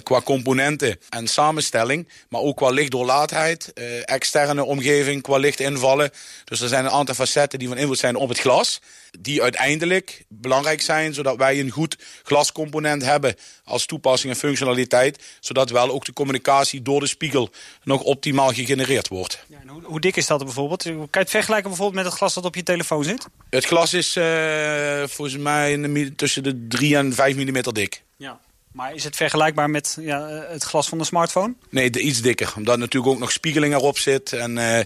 qua 0.03 0.21
componenten 0.21 0.56
componenten 0.57 0.99
en 1.09 1.27
samenstelling. 1.27 2.09
Maar 2.29 2.41
ook 2.41 2.57
qua 2.57 2.71
lichtdoorlaatheid, 2.71 3.73
eh, 3.73 3.85
externe 4.05 4.65
omgeving, 4.65 5.23
qua 5.23 5.37
lichtinvallen. 5.37 6.11
Dus 6.45 6.61
er 6.61 6.69
zijn 6.69 6.85
een 6.85 6.91
aantal 6.91 7.15
facetten 7.15 7.59
die 7.59 7.69
van 7.69 7.77
invloed 7.77 7.99
zijn 7.99 8.17
op 8.17 8.29
het 8.29 8.39
glas. 8.39 8.81
Die 9.21 9.43
uiteindelijk 9.43 10.25
belangrijk 10.29 10.81
zijn, 10.81 11.15
zodat 11.15 11.37
wij 11.37 11.61
een 11.61 11.71
goed 11.71 11.97
glascomponent 12.23 13.03
hebben 13.03 13.35
als 13.65 13.87
toepassing 13.87 14.33
en 14.33 14.39
functionaliteit. 14.39 15.25
Zodat 15.41 15.71
wel 15.71 15.91
ook 15.91 16.05
de 16.05 16.13
communicatie 16.13 16.83
door 16.83 17.01
de 17.01 17.07
spiegel 17.07 17.51
nog 17.83 18.03
optimaal 18.03 18.53
gegenereerd 18.53 19.09
wordt. 19.09 19.45
Ja, 19.49 19.59
en 19.61 19.69
hoe, 19.69 19.83
hoe 19.85 20.01
dik 20.01 20.17
is 20.17 20.27
dat 20.27 20.45
bijvoorbeeld? 20.45 20.83
Kan 20.83 20.95
je 20.95 21.19
het 21.19 21.31
vergelijken 21.31 21.69
bijvoorbeeld 21.69 22.03
met 22.03 22.13
het 22.13 22.19
glas 22.19 22.35
dat 22.35 22.45
op 22.45 22.55
je 22.55 22.63
telefoon 22.63 23.05
zit? 23.05 23.27
Het 23.51 23.65
glas 23.65 23.95
is 23.95 24.17
eh, 24.17 25.03
volgens 25.07 25.37
mij 25.37 26.11
tussen 26.17 26.43
de 26.43 26.67
3 26.69 26.97
en 26.97 27.15
5 27.15 27.37
mm 27.37 27.63
dik. 27.63 28.03
Ja. 28.17 28.41
Maar 28.77 28.95
is 28.95 29.05
het 29.05 29.17
vergelijkbaar 29.17 29.71
met 29.71 29.97
ja, 30.01 30.29
eh, 30.29 30.53
het 30.53 30.63
glas 30.63 30.89
van 30.89 30.99
de 30.99 31.05
smartphone? 31.05 31.55
Nee, 31.71 31.91
iets 31.91 32.21
dikker. 32.21 32.53
Omdat 32.57 32.79
natuurlijk 32.79 33.13
ook 33.13 33.19
nog 33.19 33.33
spiegeling 33.33 33.75
erop 33.75 33.99
zit. 33.99 34.33
En 34.33 34.59
eh, 34.59 34.79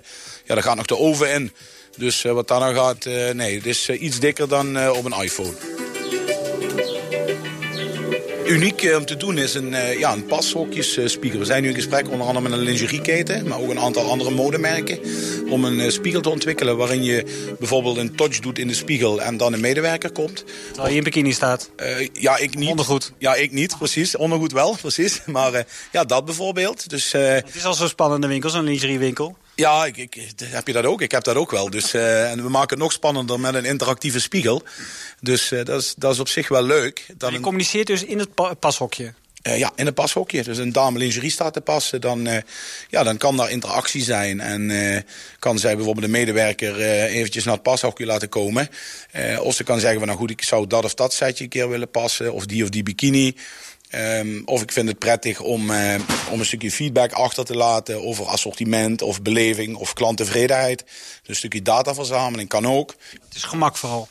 ja, 0.45 0.55
daar 0.55 0.63
gaat 0.63 0.77
nog 0.77 0.87
de 0.87 0.99
oven 0.99 1.33
in. 1.33 1.53
Dus 1.97 2.25
eh, 2.25 2.33
wat 2.33 2.49
daar 2.49 2.61
nou 2.61 2.75
gaat, 2.75 3.05
nee, 3.35 3.57
het 3.57 3.67
is 3.67 3.89
iets 3.89 4.21
dikker 4.21 4.49
dan 4.49 4.91
op 4.91 5.05
een 5.05 5.23
iPhone. 5.23 5.55
Uniek 8.51 8.83
eh, 8.83 8.97
om 8.97 9.05
te 9.05 9.17
doen 9.17 9.39
is 9.39 9.55
een, 9.55 9.75
eh, 9.75 9.99
ja, 9.99 10.13
een 10.13 10.27
pashokjesspiegel. 10.27 11.39
We 11.39 11.45
zijn 11.45 11.63
nu 11.63 11.69
in 11.69 11.75
gesprek 11.75 12.11
onder 12.11 12.27
andere 12.27 12.49
met 12.49 12.59
een 12.59 12.65
lingerieketen, 12.65 13.49
maar 13.49 13.59
ook 13.59 13.71
een 13.71 13.79
aantal 13.79 14.11
andere 14.11 14.31
modemerken. 14.31 14.99
Om 15.49 15.65
een 15.65 15.81
eh, 15.81 15.91
spiegel 15.91 16.21
te 16.21 16.31
ontwikkelen 16.31 16.77
waarin 16.77 17.03
je 17.03 17.25
bijvoorbeeld 17.59 17.97
een 17.97 18.17
touch 18.17 18.41
doet 18.41 18.59
in 18.59 18.69
de 18.69 18.75
spiegel 18.75 19.23
en 19.23 19.37
dan 19.37 19.53
een 19.53 19.61
medewerker 19.61 20.13
komt. 20.13 20.45
Terwijl 20.67 20.91
je 20.91 20.97
in 20.97 21.05
bikini 21.05 21.33
staat. 21.33 21.71
Ja, 22.13 22.37
ik 22.37 22.55
niet. 22.55 22.71
Ondergoed. 22.71 23.13
Ja, 23.19 23.35
ik 23.35 23.53
niet, 23.53 23.79
precies. 23.79 24.17
Ondergoed 24.17 24.53
wel, 24.53 24.77
precies. 24.81 25.21
Maar 25.27 25.67
ja, 25.93 26.05
dat 26.05 26.25
bijvoorbeeld. 26.25 26.91
Dus 26.91 27.13
Het 27.13 27.55
is 27.55 27.65
al 27.65 27.75
zo'n 27.75 27.89
spannende 27.89 28.27
winkel, 28.27 28.51
zo'n 28.51 28.65
lingeriewinkel. 28.65 29.37
Ja, 29.61 29.85
ik, 29.87 29.97
ik, 29.97 30.15
heb 30.45 30.67
je 30.67 30.73
dat 30.73 30.85
ook? 30.85 31.01
Ik 31.03 31.11
heb 31.11 31.25
dat 31.25 31.37
ook 31.37 31.51
wel. 31.51 31.71
Dus, 31.71 31.95
eh, 31.95 32.31
en 32.31 32.43
we 32.43 32.49
maken 32.49 32.69
het 32.71 32.79
nog 32.79 32.93
spannender 32.93 33.41
met 33.41 33.55
een 33.55 33.65
interactieve 33.65 34.21
spiegel. 34.21 34.63
Dus 35.21 35.51
eh, 35.53 35.65
dat, 35.65 35.81
is, 35.81 35.95
dat 35.97 36.13
is 36.13 36.19
op 36.21 36.29
zich 36.29 36.49
wel 36.49 36.63
leuk. 36.63 37.07
Dan 37.17 37.31
Je 37.31 37.37
een, 37.37 37.43
communiceert 37.43 37.87
dus 37.87 38.05
in 38.05 38.19
het 38.19 38.35
pa- 38.35 38.55
pashokje. 38.55 39.13
eh, 39.43 39.59
ja, 39.59 39.73
in 39.77 39.87
een 39.87 39.95
pashokje. 39.95 40.43
Dus 40.43 40.59
een 40.59 40.73
dame 40.73 40.99
lingerie 40.99 41.31
staat 41.31 41.53
te 41.53 41.61
passen. 41.61 42.01
Dan, 42.01 42.29
ja, 42.89 43.03
dan 43.03 43.17
kan 43.17 43.37
daar 43.37 43.51
interactie 43.51 44.03
zijn. 44.03 44.41
En 44.41 44.71
kan 45.39 45.59
zij 45.59 45.75
bijvoorbeeld 45.77 46.07
de 46.07 46.13
medewerker 46.13 46.81
eventjes 47.07 47.45
naar 47.45 47.55
het 47.55 47.63
pashokje 47.63 48.07
laten 48.07 48.29
komen. 48.29 48.69
Of 49.41 49.55
ze 49.55 49.65
kan 49.65 49.81
zeggen, 49.81 49.99
van, 49.99 50.07
nou 50.09 50.19
goed, 50.21 50.31
ik 50.31 50.43
zou 50.43 50.67
dat 50.67 50.85
of 50.85 50.95
dat 50.95 51.13
setje 51.13 51.45
een 51.45 51.51
keer 51.51 51.69
willen 51.69 51.91
passen. 51.91 52.33
Of 52.33 52.47
die 52.47 52.63
of 52.63 52.69
die 52.69 52.83
bikini. 52.83 53.37
Ehm, 53.91 54.43
of 54.45 54.63
ik 54.63 54.73
vind 54.73 54.89
het 54.89 54.99
prettig 54.99 55.41
om, 55.41 55.71
eh, 55.71 55.95
om 56.31 56.39
een 56.39 56.47
stukje 56.47 56.71
feedback 56.71 57.13
achter 57.13 57.45
te 57.45 57.57
laten 57.57 58.05
over 58.05 58.27
assortiment 58.27 59.03
of 59.03 59.23
beleving 59.23 59.77
of 59.77 59.93
klanttevredenheid. 59.93 60.85
Dus 60.85 61.29
een 61.29 61.35
stukje 61.35 61.63
dataverzameling 61.63 62.49
kan 62.49 62.67
ook. 62.67 62.95
Het 63.11 63.35
is 63.35 63.43
gemak 63.43 63.77
vooral. 63.77 64.09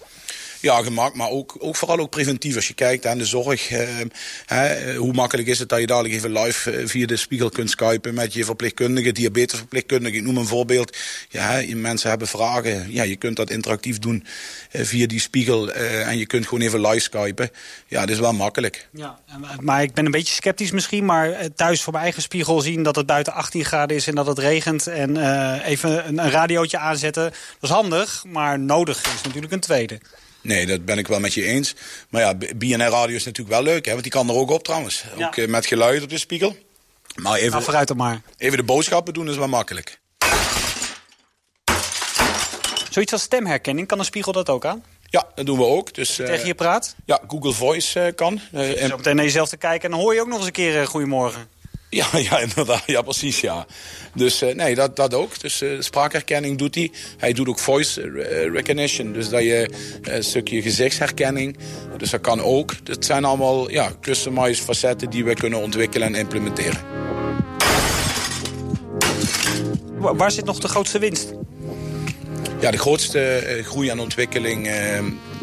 Ja, 0.62 0.84
gemak, 0.84 1.16
maar 1.16 1.30
ook, 1.30 1.56
ook 1.60 1.76
vooral 1.76 2.00
ook 2.00 2.10
preventief. 2.10 2.56
Als 2.56 2.68
je 2.68 2.74
kijkt 2.74 3.06
aan 3.06 3.18
de 3.18 3.26
zorg, 3.26 3.70
eh, 3.70 3.88
hè, 4.46 4.96
hoe 4.96 5.14
makkelijk 5.14 5.48
is 5.48 5.60
het 5.60 5.70
dat 5.70 5.80
je 5.80 5.88
dadelijk 5.88 6.14
even 6.14 6.32
live 6.32 6.72
eh, 6.72 6.88
via 6.88 7.06
de 7.06 7.16
spiegel 7.18 7.50
kunt 7.50 7.70
skypen 7.70 8.14
met 8.14 8.34
je 8.34 8.46
verpleegkundige, 8.46 9.12
diabetesverpleegkundige. 9.12 10.16
Ik 10.16 10.24
noem 10.24 10.38
een 10.38 10.48
voorbeeld. 10.48 10.98
Ja, 11.30 11.62
mensen 11.76 12.10
hebben 12.10 12.28
vragen. 12.28 12.92
Ja, 12.92 13.04
je 13.04 13.16
kunt 13.16 13.36
dat 13.36 13.50
interactief 13.50 14.00
doen 14.00 14.24
eh, 14.72 14.86
via 14.86 15.08
die 15.08 15.20
spiegel 15.20 15.72
eh, 15.72 16.08
en 16.08 16.18
je 16.18 16.26
kunt 16.26 16.48
gewoon 16.48 16.64
even 16.64 16.82
live 16.82 17.00
skypen. 17.00 17.50
Ja, 17.88 18.00
dat 18.00 18.10
is 18.10 18.20
wel 18.20 18.34
makkelijk. 18.34 18.88
Ja, 18.92 19.20
maar 19.60 19.82
ik 19.82 19.94
ben 19.94 20.06
een 20.06 20.12
beetje 20.12 20.34
sceptisch 20.34 20.72
misschien. 20.72 21.06
Maar 21.06 21.32
eh, 21.32 21.46
thuis 21.56 21.82
voor 21.82 21.92
mijn 21.92 22.04
eigen 22.04 22.22
spiegel 22.22 22.62
zien 22.62 22.84
dat 22.84 22.96
het 22.96 23.06
buiten 23.06 23.34
18 23.34 23.66
graden 23.66 23.96
is 23.96 24.08
en 24.08 24.16
dat 24.16 24.26
het 24.26 24.40
regent. 24.40 24.88
En 24.88 25.18
eh, 25.18 25.68
even 25.68 26.08
een 26.08 26.30
radiootje 26.30 26.78
aanzetten. 26.78 27.24
Dat 27.24 27.70
is 27.70 27.70
handig, 27.70 28.24
maar 28.28 28.60
nodig 28.60 28.98
is 28.98 29.22
natuurlijk 29.24 29.54
een 29.54 29.60
tweede. 29.60 30.00
Nee, 30.42 30.66
dat 30.66 30.86
ben 30.86 30.98
ik 30.98 31.08
wel 31.08 31.20
met 31.20 31.34
je 31.34 31.46
eens. 31.46 31.76
Maar 32.10 32.22
ja, 32.22 32.36
BNR 32.56 32.78
Radio 32.90 33.16
is 33.16 33.26
natuurlijk 33.26 33.56
wel 33.56 33.64
leuk, 33.74 33.86
hè, 33.86 33.92
want 33.92 34.04
die 34.04 34.12
kan 34.12 34.30
er 34.30 34.36
ook 34.36 34.50
op 34.50 34.64
trouwens. 34.64 35.04
Ja. 35.18 35.26
Ook 35.28 35.36
eh, 35.38 35.48
met 35.48 35.66
geluid 35.66 36.04
op 36.04 36.10
de 36.10 36.18
spiegel. 36.18 36.58
Maar 37.16 37.36
even, 37.38 37.52
Nou, 37.52 37.64
vooruit 37.64 37.88
dan 37.88 37.98
maar. 37.98 38.22
even 38.38 38.58
de 38.58 38.64
boodschappen 38.64 39.14
doen 39.14 39.30
is 39.30 39.38
wel 39.38 39.48
makkelijk. 39.48 40.00
Zoiets 42.90 43.14
als 43.14 43.22
stemherkenning, 43.22 43.88
kan 43.88 44.00
een 44.00 44.06
spiegel 44.06 44.32
dat 44.32 44.50
ook 44.50 44.66
aan? 44.66 44.84
Ja, 45.10 45.28
dat 45.36 45.46
doen 45.46 45.58
we 45.58 45.64
ook. 45.66 45.94
Dus, 45.94 46.20
eh, 46.20 46.26
Tegen 46.26 46.48
je 46.48 46.56
praat? 46.56 46.96
Ja, 47.06 47.20
Google 47.28 47.54
Voice 47.54 48.00
eh, 48.00 48.16
kan. 48.16 48.42
Eh, 48.52 48.82
en- 48.82 48.90
Zo 48.90 48.98
meteen 48.98 49.16
naar 49.16 49.26
jezelf 49.26 49.50
te 49.50 49.58
kijken 49.58 49.84
en 49.84 49.92
dan 49.92 50.00
hoor 50.00 50.14
je 50.14 50.22
ook 50.22 50.28
nog 50.28 50.38
eens 50.38 50.46
een 50.46 50.52
keer 50.52 50.82
eh, 50.82 50.88
goedemorgen. 50.88 51.48
Ja, 51.90 52.06
ja, 52.30 52.40
inderdaad. 52.40 52.84
Ja, 52.86 53.02
precies, 53.02 53.40
ja. 53.40 53.66
Dus 54.16 54.42
eh, 54.42 54.56
nee, 54.56 54.76
dat, 54.76 54.96
dat 54.96 55.14
ook. 55.14 55.40
Dus 55.40 55.62
eh, 55.62 55.70
spraakherkenning 55.80 56.58
doet 56.58 56.76
hij. 56.76 56.92
Hij 57.18 57.34
doet 57.34 57.48
ook 57.48 57.60
voice 57.60 58.02
eh, 58.02 58.52
recognition. 58.52 59.14
Dus 59.14 59.30
dat 59.30 59.42
je 59.44 59.70
een 60.02 60.24
stukje 60.24 60.62
gezichtsherkenning. 60.62 61.58
Dus 61.98 62.10
dat 62.10 62.22
kan 62.22 62.42
ook. 62.42 62.86
Dat 62.86 63.06
zijn 63.06 63.26
allemaal 63.26 63.70
ja, 63.72 63.92
customized 64.02 64.66
facetten 64.66 65.10
die 65.10 65.24
we 65.24 65.34
kunnen 65.34 65.60
ontwikkelen 65.62 66.08
en 66.08 66.16
implementeren. 66.16 66.82
Wa- 69.98 70.16
Waar 70.16 70.32
zit 70.32 70.46
nog 70.46 70.60
de 70.60 70.68
grootste 70.68 71.00
winst? 71.00 71.34
Ja, 72.60 72.72
de 72.72 72.78
grootste 72.78 73.44
groei 73.66 73.90
en 73.90 74.00
ontwikkeling 74.00 74.70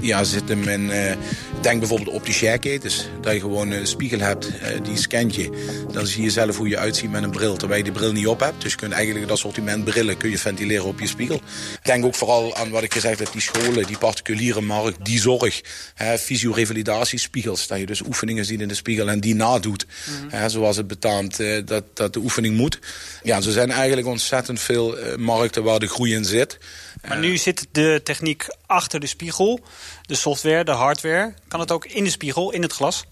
eh, 0.06 0.18
ja, 0.18 0.24
zit 0.24 0.48
hem 0.48 0.68
in... 0.68 0.90
eh, 0.90 1.16
denk 1.60 1.78
bijvoorbeeld 1.78 2.16
op 2.16 2.24
die 2.24 2.34
shareketens. 2.34 3.08
Dat 3.20 3.32
je 3.32 3.40
gewoon 3.40 3.70
een 3.70 3.86
spiegel 3.86 4.18
hebt, 4.18 4.58
eh, 4.58 4.80
die 4.82 4.96
scant 4.96 5.34
je. 5.34 5.50
Dan 5.92 6.06
zie 6.06 6.22
je 6.22 6.30
zelf 6.30 6.56
hoe 6.56 6.68
je 6.68 6.78
uitziet 6.78 7.10
met 7.10 7.22
een 7.22 7.30
bril, 7.30 7.56
terwijl 7.56 7.78
je 7.78 7.90
die 7.90 7.98
bril 7.98 8.12
niet 8.12 8.26
op 8.26 8.40
hebt. 8.40 8.62
Dus 8.62 8.70
je 8.70 8.78
kunt 8.78 8.92
eigenlijk 8.92 9.24
het 9.24 9.34
assortiment 9.34 9.84
brillen 9.84 10.16
kun 10.16 10.30
je 10.30 10.38
ventileren 10.38 10.84
op 10.84 11.00
je 11.00 11.06
spiegel. 11.06 11.40
Denk 11.82 12.04
ook 12.04 12.14
vooral 12.14 12.56
aan 12.56 12.70
wat 12.70 12.82
ik 12.82 12.92
gezegd 12.92 13.18
heb, 13.18 13.32
die 13.32 13.40
scholen, 13.40 13.86
die 13.86 13.98
particuliere 13.98 14.60
markt, 14.60 15.04
die 15.04 15.20
zorg. 15.20 15.60
Hè, 15.94 16.18
fysiorevalidatiespiegels, 16.18 17.66
dat 17.66 17.78
je 17.78 17.86
dus 17.86 18.02
oefeningen 18.02 18.44
ziet 18.44 18.60
in 18.60 18.68
de 18.68 18.74
spiegel 18.74 19.08
en 19.08 19.20
die 19.20 19.34
nadoet. 19.34 19.86
Hè, 20.28 20.48
zoals 20.48 20.76
het 20.76 20.86
betaamt 20.86 21.40
eh, 21.40 21.62
dat, 21.64 21.84
dat 21.94 22.12
de 22.12 22.18
oefening 22.18 22.56
moet. 22.56 22.78
Ja, 23.22 23.40
zo 23.40 23.50
zijn 23.50 23.70
eigenlijk 23.70 24.06
ontzettend 24.06 24.60
veel 24.60 24.98
eh, 24.98 25.16
markten 25.16 25.62
waar 25.62 25.78
de 25.78 25.86
groei 25.86 26.14
in 26.14 26.24
zit. 26.24 26.58
Maar 27.08 27.18
nu 27.18 27.36
zit 27.36 27.66
de 27.72 28.00
techniek 28.04 28.46
achter 28.66 29.00
de 29.00 29.06
spiegel. 29.06 29.60
De 30.02 30.14
software, 30.14 30.64
de 30.64 30.70
hardware. 30.70 31.34
Kan 31.48 31.60
het 31.60 31.72
ook 31.72 31.84
in 31.84 32.04
de 32.04 32.10
spiegel, 32.10 32.52
in 32.52 32.62
het 32.62 32.72
glas? 32.72 33.04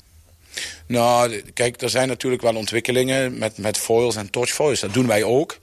Nou, 0.87 1.43
kijk, 1.55 1.83
er 1.83 1.91
zijn 1.91 2.09
natuurlijk 2.09 2.43
wel 2.43 2.57
ontwikkelingen 2.57 3.39
met, 3.39 3.59
met 3.59 3.79
foils 3.79 4.17
en 4.17 4.31
touch 4.31 4.51
foils. 4.51 4.81
Dat 4.81 4.95
doen 4.95 5.07
wij 5.07 5.25
ook. 5.25 5.59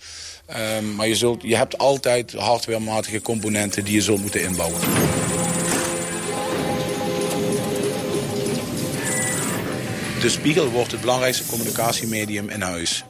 Ehm, 0.45 0.95
maar 0.95 1.07
je, 1.07 1.15
zult, 1.15 1.41
je 1.41 1.55
hebt 1.55 1.77
altijd 1.77 2.33
hardwarematige 2.33 3.21
componenten 3.21 3.83
die 3.83 3.93
je 3.93 4.01
zult 4.01 4.21
moeten 4.21 4.41
inbouwen. 4.41 4.79
De 10.21 10.29
spiegel 10.29 10.69
wordt 10.69 10.91
het 10.91 11.01
belangrijkste 11.01 11.45
communicatiemedium 11.45 12.49
in 12.49 12.61
huis. 12.61 13.03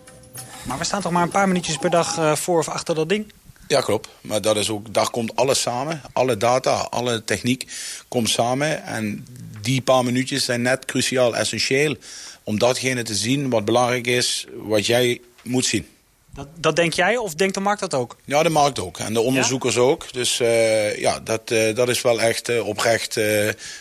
Maar 0.63 0.77
we 0.77 0.83
staan 0.83 1.01
toch 1.01 1.11
maar 1.11 1.23
een 1.23 1.29
paar 1.29 1.47
minuutjes 1.47 1.77
per 1.77 1.89
dag 1.89 2.17
eh, 2.17 2.35
voor 2.35 2.59
of 2.59 2.69
achter 2.69 2.95
dat 2.95 3.09
ding? 3.09 3.33
Ja, 3.71 3.81
klopt. 3.81 4.09
Maar 4.21 4.41
dat 4.41 4.57
is 4.57 4.69
ook, 4.69 4.93
daar 4.93 5.09
komt 5.09 5.35
alles 5.35 5.61
samen. 5.61 6.01
Alle 6.13 6.37
data, 6.37 6.71
alle 6.89 7.23
techniek 7.23 7.65
komt 8.07 8.29
samen. 8.29 8.83
En 8.83 9.27
die 9.61 9.81
paar 9.81 10.03
minuutjes 10.03 10.45
zijn 10.45 10.61
net 10.61 10.85
cruciaal, 10.85 11.35
essentieel. 11.35 11.95
Om 12.43 12.59
datgene 12.59 13.03
te 13.03 13.15
zien 13.15 13.49
wat 13.49 13.65
belangrijk 13.65 14.07
is, 14.07 14.45
wat 14.53 14.85
jij 14.85 15.21
moet 15.43 15.65
zien. 15.65 15.87
Dat, 16.33 16.47
dat 16.55 16.75
denk 16.75 16.93
jij 16.93 17.17
of 17.17 17.33
denkt 17.33 17.53
de 17.53 17.59
markt 17.59 17.79
dat 17.79 17.93
ook? 17.93 18.15
Ja, 18.25 18.43
de 18.43 18.49
markt 18.49 18.79
ook. 18.79 18.97
En 18.97 19.13
de 19.13 19.21
onderzoekers 19.21 19.77
ook. 19.77 20.13
Dus 20.13 20.39
eh, 20.39 20.97
ja, 20.97 21.19
dat, 21.19 21.51
eh, 21.51 21.75
dat 21.75 21.89
is 21.89 22.01
wel 22.01 22.21
echt 22.21 22.49
eh, 22.49 22.67
oprecht 22.67 23.19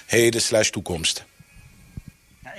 heden 0.06 0.40
slash 0.40 0.70
toekomst. 0.70 1.24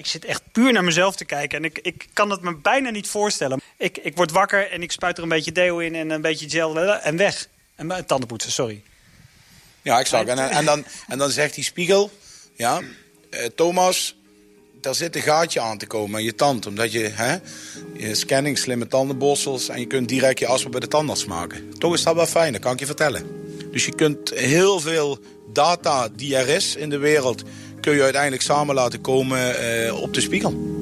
Ik 0.01 0.07
zit 0.07 0.25
echt 0.25 0.41
puur 0.51 0.73
naar 0.73 0.83
mezelf 0.83 1.15
te 1.15 1.25
kijken 1.25 1.57
en 1.57 1.63
ik, 1.63 1.79
ik 1.81 2.07
kan 2.13 2.29
het 2.29 2.41
me 2.41 2.55
bijna 2.55 2.89
niet 2.89 3.07
voorstellen. 3.07 3.61
Ik, 3.77 3.97
ik 3.97 4.15
word 4.15 4.31
wakker 4.31 4.71
en 4.71 4.81
ik 4.81 4.91
spuit 4.91 5.17
er 5.17 5.23
een 5.23 5.29
beetje 5.29 5.51
deo 5.51 5.77
in 5.77 5.95
en 5.95 6.09
een 6.09 6.21
beetje 6.21 6.49
gel 6.49 6.79
en 6.79 7.17
weg. 7.17 7.47
En 7.75 8.05
tandenpoetsen, 8.05 8.51
sorry. 8.51 8.81
Ja, 9.81 9.99
exact. 9.99 10.29
En, 10.29 10.49
en, 10.49 10.65
dan, 10.65 10.85
en 11.07 11.17
dan 11.17 11.29
zegt 11.29 11.55
die 11.55 11.63
spiegel... 11.63 12.11
Ja, 12.55 12.81
eh, 13.29 13.45
Thomas, 13.45 14.15
daar 14.81 14.95
zit 14.95 15.15
een 15.15 15.21
gaatje 15.21 15.59
aan 15.59 15.77
te 15.77 15.87
komen 15.87 16.15
aan 16.15 16.23
je 16.23 16.35
tand. 16.35 16.65
Omdat 16.65 16.91
je, 16.91 16.99
hè, 16.99 17.37
je 17.93 18.15
scanning, 18.15 18.57
slimme 18.57 18.87
tandenborstels... 18.87 19.69
en 19.69 19.79
je 19.79 19.87
kunt 19.87 20.09
direct 20.09 20.39
je 20.39 20.47
afspraak 20.47 20.71
bij 20.71 20.81
de 20.81 20.87
tandarts 20.87 21.25
maken. 21.25 21.77
Toch 21.77 21.93
is 21.93 22.03
dat 22.03 22.15
wel 22.15 22.25
fijn, 22.25 22.51
dat 22.51 22.61
kan 22.61 22.73
ik 22.73 22.79
je 22.79 22.85
vertellen. 22.85 23.27
Dus 23.71 23.85
je 23.85 23.95
kunt 23.95 24.29
heel 24.29 24.79
veel 24.79 25.19
data 25.53 26.09
die 26.09 26.35
er 26.35 26.49
is 26.49 26.75
in 26.75 26.89
de 26.89 26.97
wereld... 26.97 27.43
kun 27.81 27.93
je 27.93 28.03
uiteindelijk 28.03 28.41
samen 28.41 28.75
laten 28.75 29.01
komen 29.01 29.59
eh, 29.59 30.01
op 30.01 30.13
de 30.13 30.21
spiegel. 30.21 30.79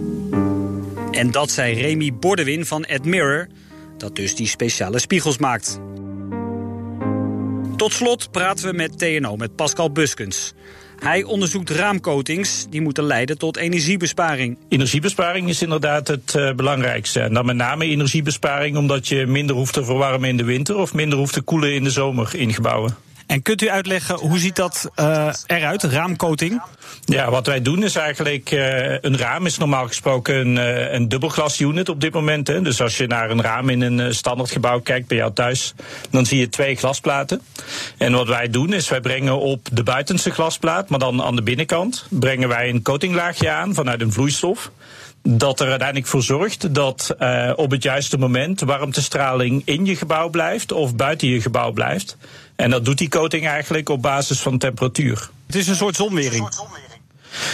En 1.12 1.32
dat 1.32 1.52
zei 1.52 1.82
Remy 1.82 2.14
Bordewin 2.14 2.66
van 2.66 2.86
Admirror, 2.86 3.48
dat 3.98 4.16
dus 4.16 4.36
die 4.36 4.48
speciale 4.48 5.00
spiegels 5.00 5.38
maakt. 5.38 5.80
Tot 7.76 7.94
slot 7.94 8.32
praten 8.32 8.70
we 8.70 8.74
met 8.76 9.00
TNO, 9.00 9.36
met 9.36 9.56
Pascal 9.56 9.92
Buskens. 9.92 10.54
Hij 11.00 11.24
onderzoekt 11.24 11.70
raamcoatings 11.70 12.66
die 12.70 12.82
moeten 12.82 13.04
leiden 13.04 13.38
tot 13.38 13.58
energiebesparing. 13.58 14.58
Energiebesparing 14.70 15.50
is 15.50 15.62
inderdaad 15.62 16.08
het 16.08 16.34
uh, 16.38 16.54
belangrijkste. 16.54 17.20
En 17.20 17.34
dan 17.34 17.46
met 17.46 17.56
name 17.56 17.86
energiebesparing 17.86 18.78
omdat 18.78 19.08
je 19.08 19.26
minder 19.26 19.56
hoeft 19.56 19.74
te 19.74 19.84
verwarmen 19.84 20.30
in 20.30 20.38
de 20.38 20.44
winter 20.44 20.78
of 20.78 20.94
minder 20.94 21.18
hoeft 21.18 21.34
te 21.34 21.42
koelen 21.42 21.74
in 21.74 21.84
de 21.84 21.90
zomer 21.90 22.32
in 22.36 22.54
gebouwen. 22.54 22.96
En 23.30 23.42
kunt 23.42 23.62
u 23.62 23.70
uitleggen 23.70 24.16
hoe 24.16 24.40
ziet 24.40 24.56
dat 24.56 24.92
uh, 24.96 25.34
eruit, 25.46 25.84
raamcoating? 25.84 26.62
Ja, 27.06 27.30
wat 27.30 27.48
wij 27.48 27.62
doen 27.62 27.84
is 27.84 27.96
eigenlijk 27.96 28.52
uh, 28.52 28.92
een 29.02 29.18
raam 29.18 29.46
is 29.46 29.58
normaal 29.58 29.88
gesproken 29.88 30.36
een, 30.36 30.56
uh, 30.56 30.94
een 30.94 31.10
dubbelglas 31.10 31.60
unit 31.60 31.90
op 31.90 32.02
dit 32.02 32.14
moment. 32.14 32.48
Hè. 32.48 32.62
Dus 32.62 32.82
als 32.82 32.98
je 32.98 33.08
naar 33.08 33.30
een 33.30 33.42
raam 33.42 33.70
in 33.70 33.82
een 33.82 34.16
standaard 34.16 34.52
gebouw 34.52 34.80
kijkt 34.80 35.08
bij 35.08 35.18
jou 35.18 35.34
thuis, 35.34 35.74
dan 36.10 36.26
zie 36.26 36.40
je 36.40 36.50
twee 36.50 36.76
glasplaten. 36.76 37.42
En 37.98 38.14
wat 38.14 38.28
wij 38.28 38.50
doen 38.50 38.74
is 38.74 38.90
wij 38.90 39.02
brengen 39.02 39.40
op 39.40 39.68
de 39.72 39.84
buitenste 39.84 40.32
glasplaat, 40.32 40.90
maar 40.90 41.00
dan 41.00 41.22
aan 41.22 41.36
de 41.36 41.44
binnenkant, 41.44 42.06
brengen 42.10 42.50
wij 42.50 42.70
een 42.70 42.82
coatinglaagje 42.82 43.50
aan 43.50 43.74
vanuit 43.74 44.02
een 44.02 44.14
vloeistof 44.14 44.72
dat 45.24 45.60
er 45.60 45.70
uiteindelijk 45.70 46.08
voor 46.08 46.24
zorgt 46.24 46.74
dat 46.76 47.16
op 47.56 47.72
het 47.72 47.84
juiste 47.84 48.18
moment 48.18 48.62
warmtestraling 48.62 49.62
in 49.66 49.86
je 49.86 49.96
gebouw 49.96 50.30
blijft 50.30 50.72
of 50.72 50.96
buiten 50.96 51.28
je 51.28 51.42
gebouw 51.42 51.72
blijft. 51.72 52.18
En 52.60 52.70
dat 52.70 52.86
doet 52.86 52.98
die 52.98 53.10
coating 53.10 53.48
eigenlijk 53.48 53.90
op 53.90 54.02
basis 54.02 54.40
van 54.40 54.58
temperatuur. 54.58 55.30
Het 55.46 55.56
is 55.56 55.68
een 55.68 55.76
soort 55.76 55.96
zonwering. 55.96 56.50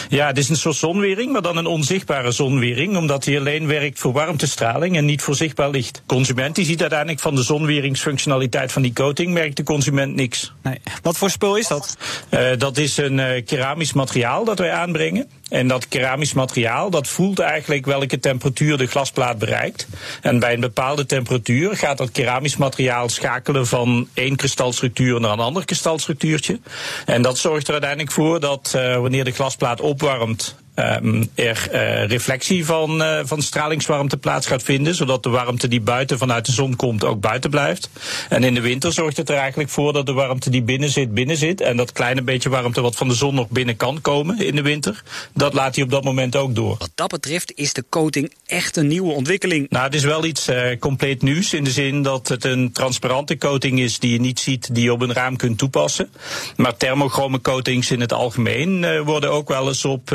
Ja, 0.10 0.28
het 0.28 0.38
is 0.38 0.50
een 0.50 0.56
soort 0.56 0.76
zonwering, 0.76 1.32
maar 1.32 1.42
dan 1.42 1.58
een 1.58 1.66
onzichtbare 1.66 2.32
zonwering, 2.32 2.98
omdat 2.98 3.26
hij 3.26 3.40
alleen 3.40 3.68
werkt 3.68 4.00
voor 4.00 4.12
warmtestraling 4.12 4.98
en 4.98 5.06
niet 5.06 5.22
voor 5.22 5.36
zichtbaar 5.36 5.70
licht. 5.70 6.02
Consument 6.06 6.56
die 6.56 6.66
ziet 6.66 6.82
uiteindelijk 6.82 7.20
van 7.20 7.36
de 7.36 7.44
zonweringsfunctionaliteit 7.44 8.72
van 8.72 8.82
die 8.82 8.94
coating, 8.94 9.34
merkt 9.34 9.58
de 9.58 9.64
consument 9.64 10.16
niks. 10.16 10.54
Nee. 10.64 10.82
Wat 11.02 11.18
voor 11.18 11.30
spul 11.30 11.56
is 11.56 11.68
dat? 11.68 11.98
Uh, 12.30 12.40
dat 12.58 12.78
is 12.78 12.98
een 12.98 13.18
uh, 13.18 13.46
keramisch 13.46 13.94
materiaal 13.94 14.46
dat 14.46 14.60
wij 14.60 14.72
aanbrengen. 14.72 15.30
En 15.50 15.68
dat 15.68 15.88
keramisch 15.88 16.34
materiaal, 16.34 16.90
dat 16.90 17.08
voelt 17.08 17.40
eigenlijk 17.40 17.86
welke 17.86 18.20
temperatuur 18.20 18.78
de 18.78 18.86
glasplaat 18.86 19.38
bereikt. 19.38 19.88
En 20.22 20.40
bij 20.40 20.54
een 20.54 20.60
bepaalde 20.60 21.06
temperatuur 21.06 21.76
gaat 21.76 21.98
dat 21.98 22.12
keramisch 22.12 22.58
materiaal 22.58 23.10
schakelen 23.10 23.68
van 23.68 24.08
één 24.14 24.36
kristalstructuur 24.36 25.20
naar 25.20 25.32
een 25.32 25.40
ander 25.40 25.66
kristalstructuurtje. 25.66 26.60
En 27.06 27.22
dat 27.22 27.38
zorgt 27.38 27.66
er 27.68 27.72
uiteindelijk 27.72 28.12
voor 28.12 28.40
dat 28.40 28.74
uh, 28.76 28.98
wanneer 28.98 29.24
de 29.24 29.32
glasplaat 29.32 29.82
opwarmt, 29.82 30.56
um, 30.76 31.30
er 31.36 31.68
uh, 31.74 32.08
reflectie 32.08 32.66
van, 32.66 33.02
uh, 33.02 33.20
van 33.24 33.42
stralingswarmte 33.42 34.18
plaats 34.18 34.48
gaat 34.48 34.64
vinden, 34.64 34.96
zodat 34.96 35.24
de 35.24 35.30
warmte 35.30 35.68
die 35.68 35.82
buiten 35.82 36.18
vanuit 36.18 36.46
de 36.46 36.52
zon 36.52 36.76
komt 36.76 37.04
ook 37.04 37.20
buiten 37.20 37.50
blijft. 37.50 37.90
En 38.30 38.44
in 38.44 38.54
de 38.54 38.62
winter 38.62 38.94
zorgt 38.94 39.18
het 39.18 39.30
er 39.30 39.38
eigenlijk 39.38 39.70
voor 39.70 39.94
dat 39.94 40.06
de 40.06 40.14
warmte 40.14 40.50
die 40.50 40.62
binnen 40.62 40.90
zit, 40.90 41.14
binnen 41.14 41.38
zit. 41.38 41.62
En 41.62 41.78
dat 41.78 41.92
kleine 41.92 42.22
beetje 42.22 42.50
warmte 42.50 42.82
wat 42.82 42.96
van 42.96 43.08
de 43.08 43.14
zon 43.14 43.36
nog 43.36 43.50
binnen 43.50 43.78
kan 43.78 44.02
komen 44.02 44.40
in 44.40 44.56
de 44.56 44.62
winter, 44.62 45.04
dat 45.34 45.54
laat 45.54 45.76
hij 45.76 45.84
op 45.84 45.90
dat 45.90 46.04
moment 46.04 46.36
ook 46.36 46.56
door. 46.56 46.76
Wat 46.78 46.92
dat 46.96 47.10
betreft 47.10 47.52
is 47.56 47.74
de 47.74 47.86
coating 47.90 48.34
echt 48.46 48.78
een 48.78 48.88
nieuwe 48.88 49.12
ontwikkeling. 49.12 49.70
Nou, 49.70 49.86
het 49.86 49.96
is 49.96 50.04
wel 50.04 50.26
iets 50.26 50.50
uh, 50.50 50.80
compleet 50.80 51.22
nieuws 51.22 51.54
in 51.54 51.64
de 51.64 51.72
zin 51.72 52.02
dat 52.02 52.28
het 52.28 52.44
een 52.44 52.72
transparante 52.72 53.38
coating 53.38 53.80
is 53.80 54.00
die 54.00 54.12
je 54.12 54.20
niet 54.20 54.40
ziet, 54.40 54.76
die 54.76 54.84
je 54.84 54.92
op 54.92 55.02
een 55.02 55.14
raam 55.14 55.36
kunt 55.36 55.58
toepassen. 55.58 56.10
Maar 56.56 56.78
thermochrome 56.78 57.42
coatings 57.42 57.92
in 57.92 58.02
het 58.02 58.14
algemeen 58.14 59.04
worden 59.04 59.32
ook 59.32 59.48
wel 59.48 59.68
eens 59.68 59.86
op 59.86 60.12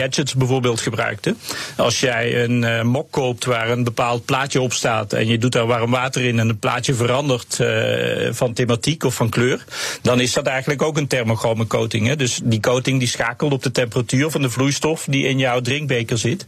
gadgets 0.00 0.34
bijvoorbeeld 0.34 0.80
gebruikt. 0.80 1.24
Hè? 1.24 1.32
Als 1.76 2.00
jij 2.00 2.44
een 2.44 2.62
uh, 2.62 2.82
mok 2.82 3.10
koopt 3.10 3.44
waar 3.44 3.70
een 3.70 3.84
bepaald 3.84 4.24
plaatje 4.24 4.60
op 4.60 4.72
staat 4.72 5.12
en 5.12 5.26
je 5.26 5.38
doet 5.38 5.52
daar 5.52 5.66
warm 5.66 5.90
water 5.90 6.24
in 6.24 6.38
en 6.38 6.48
het 6.48 6.60
plaatje 6.60 6.94
verandert 6.94 7.58
uh, 7.60 8.28
van 8.32 8.52
thematiek 8.52 9.04
of 9.04 9.14
van 9.14 9.28
kleur, 9.28 9.64
dan 10.02 10.20
is 10.20 10.32
dat 10.32 10.46
eigenlijk 10.46 10.82
ook 10.82 10.96
een 10.96 11.06
thermochrome 11.06 11.66
coating. 11.66 12.06
Hè? 12.06 12.16
Dus 12.16 12.40
die 12.44 12.60
coating 12.60 12.98
die 12.98 13.08
schakelt 13.08 13.52
op 13.52 13.62
de 13.62 13.70
temperatuur 13.70 14.30
van 14.30 14.42
de 14.42 14.50
vloeistof 14.50 15.06
die 15.08 15.26
in 15.26 15.38
jouw 15.38 15.60
drinkbeker 15.60 16.18
zit. 16.18 16.46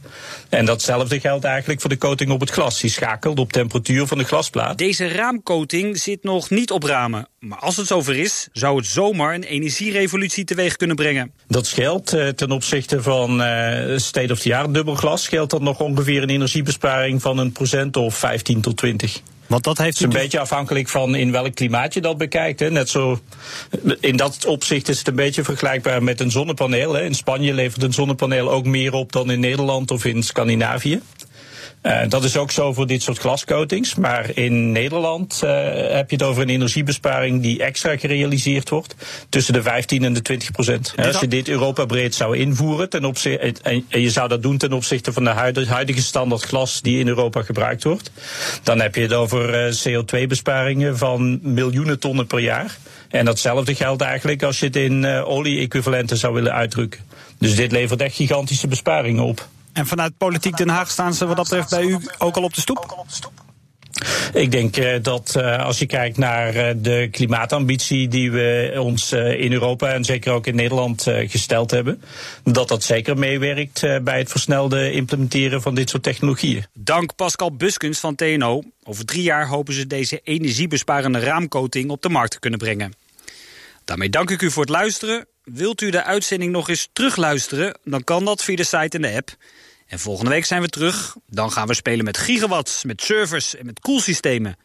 En 0.49 0.65
datzelfde 0.65 1.21
geldt 1.21 1.45
eigenlijk 1.45 1.81
voor 1.81 1.91
de 1.91 1.99
coating 1.99 2.31
op 2.31 2.41
het 2.41 2.51
glas. 2.51 2.81
Die 2.81 2.91
schakelt 2.91 3.38
op 3.38 3.53
temperatuur 3.53 4.07
van 4.07 4.19
de 4.19 4.25
glasplaat. 4.25 4.79
Deze 4.79 5.09
raamcoating 5.09 5.99
zit 5.99 6.23
nog 6.23 6.51
niet 6.51 6.71
op 6.71 6.83
ramen. 6.83 7.29
Maar 7.38 7.59
als 7.59 7.77
het 7.77 7.87
zover 7.87 8.17
is, 8.17 8.49
zou 8.53 8.77
het 8.77 8.87
zomaar 8.87 9.35
een 9.35 9.43
energierevolutie 9.43 10.45
teweeg 10.45 10.77
kunnen 10.77 10.97
brengen. 10.97 11.33
Dat 11.49 11.67
scheelt 11.67 12.15
uh, 12.15 12.29
ten 12.29 12.51
opzichte 12.51 13.03
van 13.03 13.41
uh, 13.42 13.98
state-of-the-art 13.98 14.74
dubbelglas. 14.74 15.22
Scheelt 15.22 15.50
dat 15.50 15.61
nog 15.61 15.81
ongeveer 15.81 16.22
een 16.22 16.31
energiebesparing 16.31 17.22
van 17.22 17.38
een 17.38 17.52
procent 17.52 17.96
of 17.96 18.14
15 18.14 18.61
tot 18.61 18.76
20. 18.76 19.20
Want 19.46 19.64
dat 19.64 19.78
heeft 19.78 19.98
het 19.98 20.09
is 20.09 20.14
een 20.14 20.22
beetje 20.22 20.38
afhankelijk 20.38 20.88
van 20.88 21.14
in 21.14 21.33
welk 21.33 21.55
klimaat 21.55 21.94
je 21.94 22.00
dat 22.00 22.18
bekijkt. 22.18 22.61
Hè. 22.61 22.70
Net 22.70 22.88
zo, 22.88 23.20
in 24.00 24.16
dat 24.16 24.46
opzicht 24.46 24.88
is 24.88 24.98
het 24.98 25.09
een 25.09 25.14
beetje 25.14 25.44
vergelijkbaar 25.44 26.02
met 26.02 26.20
een 26.20 26.31
zonnepaneel. 26.31 26.92
Hè. 26.92 27.05
In 27.05 27.14
Spanje 27.14 27.55
levert 27.55 27.83
een 27.83 27.92
zonnepaneel 27.92 28.50
ook 28.50 28.64
meer 28.64 28.92
op 28.92 29.12
dan 29.12 29.31
in 29.31 29.40
Nederland 29.40 29.90
of 29.90 30.05
in 30.05 30.22
Scandinavië. 30.22 31.00
Uh, 31.83 32.01
dat 32.09 32.25
is 32.25 32.37
ook 32.37 32.51
zo 32.51 32.73
voor 32.73 32.87
dit 32.87 33.03
soort 33.03 33.18
glascoatings. 33.18 33.95
Maar 33.95 34.31
in 34.35 34.73
Nederland 34.73 35.40
uh, 35.45 35.51
heb 35.73 36.11
je 36.11 36.16
het 36.16 36.23
over 36.25 36.42
een 36.42 36.49
energiebesparing 36.49 37.42
die 37.42 37.62
extra 37.62 37.97
gerealiseerd 37.97 38.68
wordt. 38.68 38.95
Tussen 39.29 39.53
de 39.53 39.62
15 39.62 40.05
en 40.05 40.12
de 40.12 40.23
20 40.23 40.51
procent. 40.51 40.95
Als 40.97 41.21
je 41.21 41.29
dit 41.29 41.49
Europa 41.49 41.85
breed 41.85 42.14
zou 42.14 42.37
invoeren 42.37 42.90
ten 42.90 43.05
opzichte, 43.05 43.62
en 43.62 43.85
je 43.88 44.11
zou 44.11 44.29
dat 44.29 44.42
doen 44.42 44.59
ten 44.59 44.73
opzichte 44.73 45.12
van 45.12 45.25
de 45.25 45.31
huidige 45.66 46.03
standaard 46.03 46.42
glas 46.42 46.83
die 46.83 46.99
in 46.99 47.09
Europa 47.09 47.42
gebruikt 47.42 47.85
wordt. 47.85 48.11
Dan 48.62 48.81
heb 48.81 48.95
je 48.95 49.03
het 49.03 49.12
over 49.12 49.66
uh, 49.66 49.75
CO2-besparingen 49.75 50.99
van 50.99 51.38
miljoenen 51.42 51.99
tonnen 51.99 52.27
per 52.27 52.40
jaar. 52.40 52.77
En 53.09 53.25
datzelfde 53.25 53.75
geldt 53.75 54.03
eigenlijk 54.03 54.42
als 54.42 54.59
je 54.59 54.66
het 54.66 54.77
in 54.77 55.07
olie-equivalenten 55.07 56.16
zou 56.16 56.35
willen 56.35 56.53
uitdrukken. 56.53 57.01
Dus 57.38 57.57
dit 57.57 57.73
levert 57.73 58.01
echt 58.01 58.14
gigantische 58.14 58.68
besparingen 58.68 59.25
op. 59.25 59.49
En 59.73 59.87
vanuit 59.87 60.17
Politiek 60.17 60.57
Den 60.57 60.69
Haag 60.69 60.91
staan 60.91 61.15
ze 61.15 61.27
wat 61.27 61.37
dat 61.37 61.49
betreft 61.49 61.71
bij 61.71 61.85
u 61.85 61.99
ook 62.19 62.37
al 62.37 62.43
op 62.43 62.55
de 62.55 62.61
stoep? 62.61 63.11
Ik 64.33 64.51
denk 64.51 64.77
uh, 64.77 64.95
dat 65.03 65.35
uh, 65.37 65.65
als 65.65 65.79
je 65.79 65.87
kijkt 65.87 66.17
naar 66.17 66.57
uh, 66.57 66.71
de 66.77 67.09
klimaatambitie 67.11 68.09
die 68.09 68.31
we 68.31 68.75
ons 68.79 69.13
in 69.13 69.53
Europa 69.53 69.93
en 69.93 70.05
zeker 70.05 70.33
ook 70.33 70.47
in 70.47 70.55
Nederland 70.55 71.03
gesteld 71.27 71.71
hebben, 71.71 72.03
dat 72.45 72.69
dat 72.69 72.83
zeker 72.83 73.19
meewerkt 73.19 73.81
bij 74.03 74.19
het 74.19 74.31
versnelde 74.31 74.93
implementeren 74.93 75.63
van 75.63 75.75
dit 75.75 75.91
soort 75.91 76.03
technologieën. 76.03 76.65
Dank 76.75 77.15
Pascal 77.15 77.57
Buskens 77.57 77.99
van 77.99 78.15
TNO. 78.15 78.63
Over 78.85 79.05
drie 79.05 79.23
jaar 79.23 79.47
hopen 79.47 79.75
ze 79.75 79.87
deze 79.87 80.21
energiebesparende 80.25 81.19
raamcoating 81.19 81.91
op 81.91 82.03
de 82.03 82.09
markt 82.09 82.31
te 82.31 82.39
kunnen 82.39 82.59
brengen. 82.59 82.93
Daarmee 83.85 84.09
dank 84.09 84.31
ik 84.31 84.43
u 84.43 84.51
voor 84.51 84.63
het 84.63 84.73
luisteren. 84.73 85.27
Wilt 85.42 85.81
u 85.81 85.90
de 85.90 86.05
uitzending 86.05 86.52
nog 86.52 86.68
eens 86.68 86.88
terugluisteren, 86.92 87.78
dan 87.85 88.05
kan 88.05 88.24
dat 88.24 88.42
via 88.42 88.57
de 88.57 88.64
site 88.64 88.96
en 88.96 89.02
de 89.02 89.14
app. 89.14 89.37
En 89.87 89.98
volgende 89.98 90.31
week 90.31 90.44
zijn 90.44 90.62
we 90.62 90.68
terug. 90.68 91.16
Dan 91.26 91.52
gaan 91.52 91.66
we 91.66 91.74
spelen 91.74 92.05
met 92.05 92.18
gigawatts, 92.18 92.85
met 92.85 93.02
servers 93.02 93.57
en 93.57 93.66
met 93.66 93.81
koelsystemen. 93.81 94.57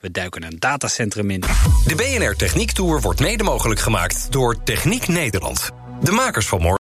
We 0.00 0.10
duiken 0.10 0.42
een 0.42 0.58
datacentrum 0.58 1.30
in. 1.30 1.40
De 1.86 1.94
BNR 1.94 2.36
Techniek 2.36 2.72
Tour 2.72 3.00
wordt 3.00 3.20
mede 3.20 3.44
mogelijk 3.44 3.80
gemaakt 3.80 4.32
door 4.32 4.62
Techniek 4.62 5.08
Nederland. 5.08 5.70
De 6.02 6.12
makers 6.12 6.46
van 6.46 6.60
morgen. 6.60 6.85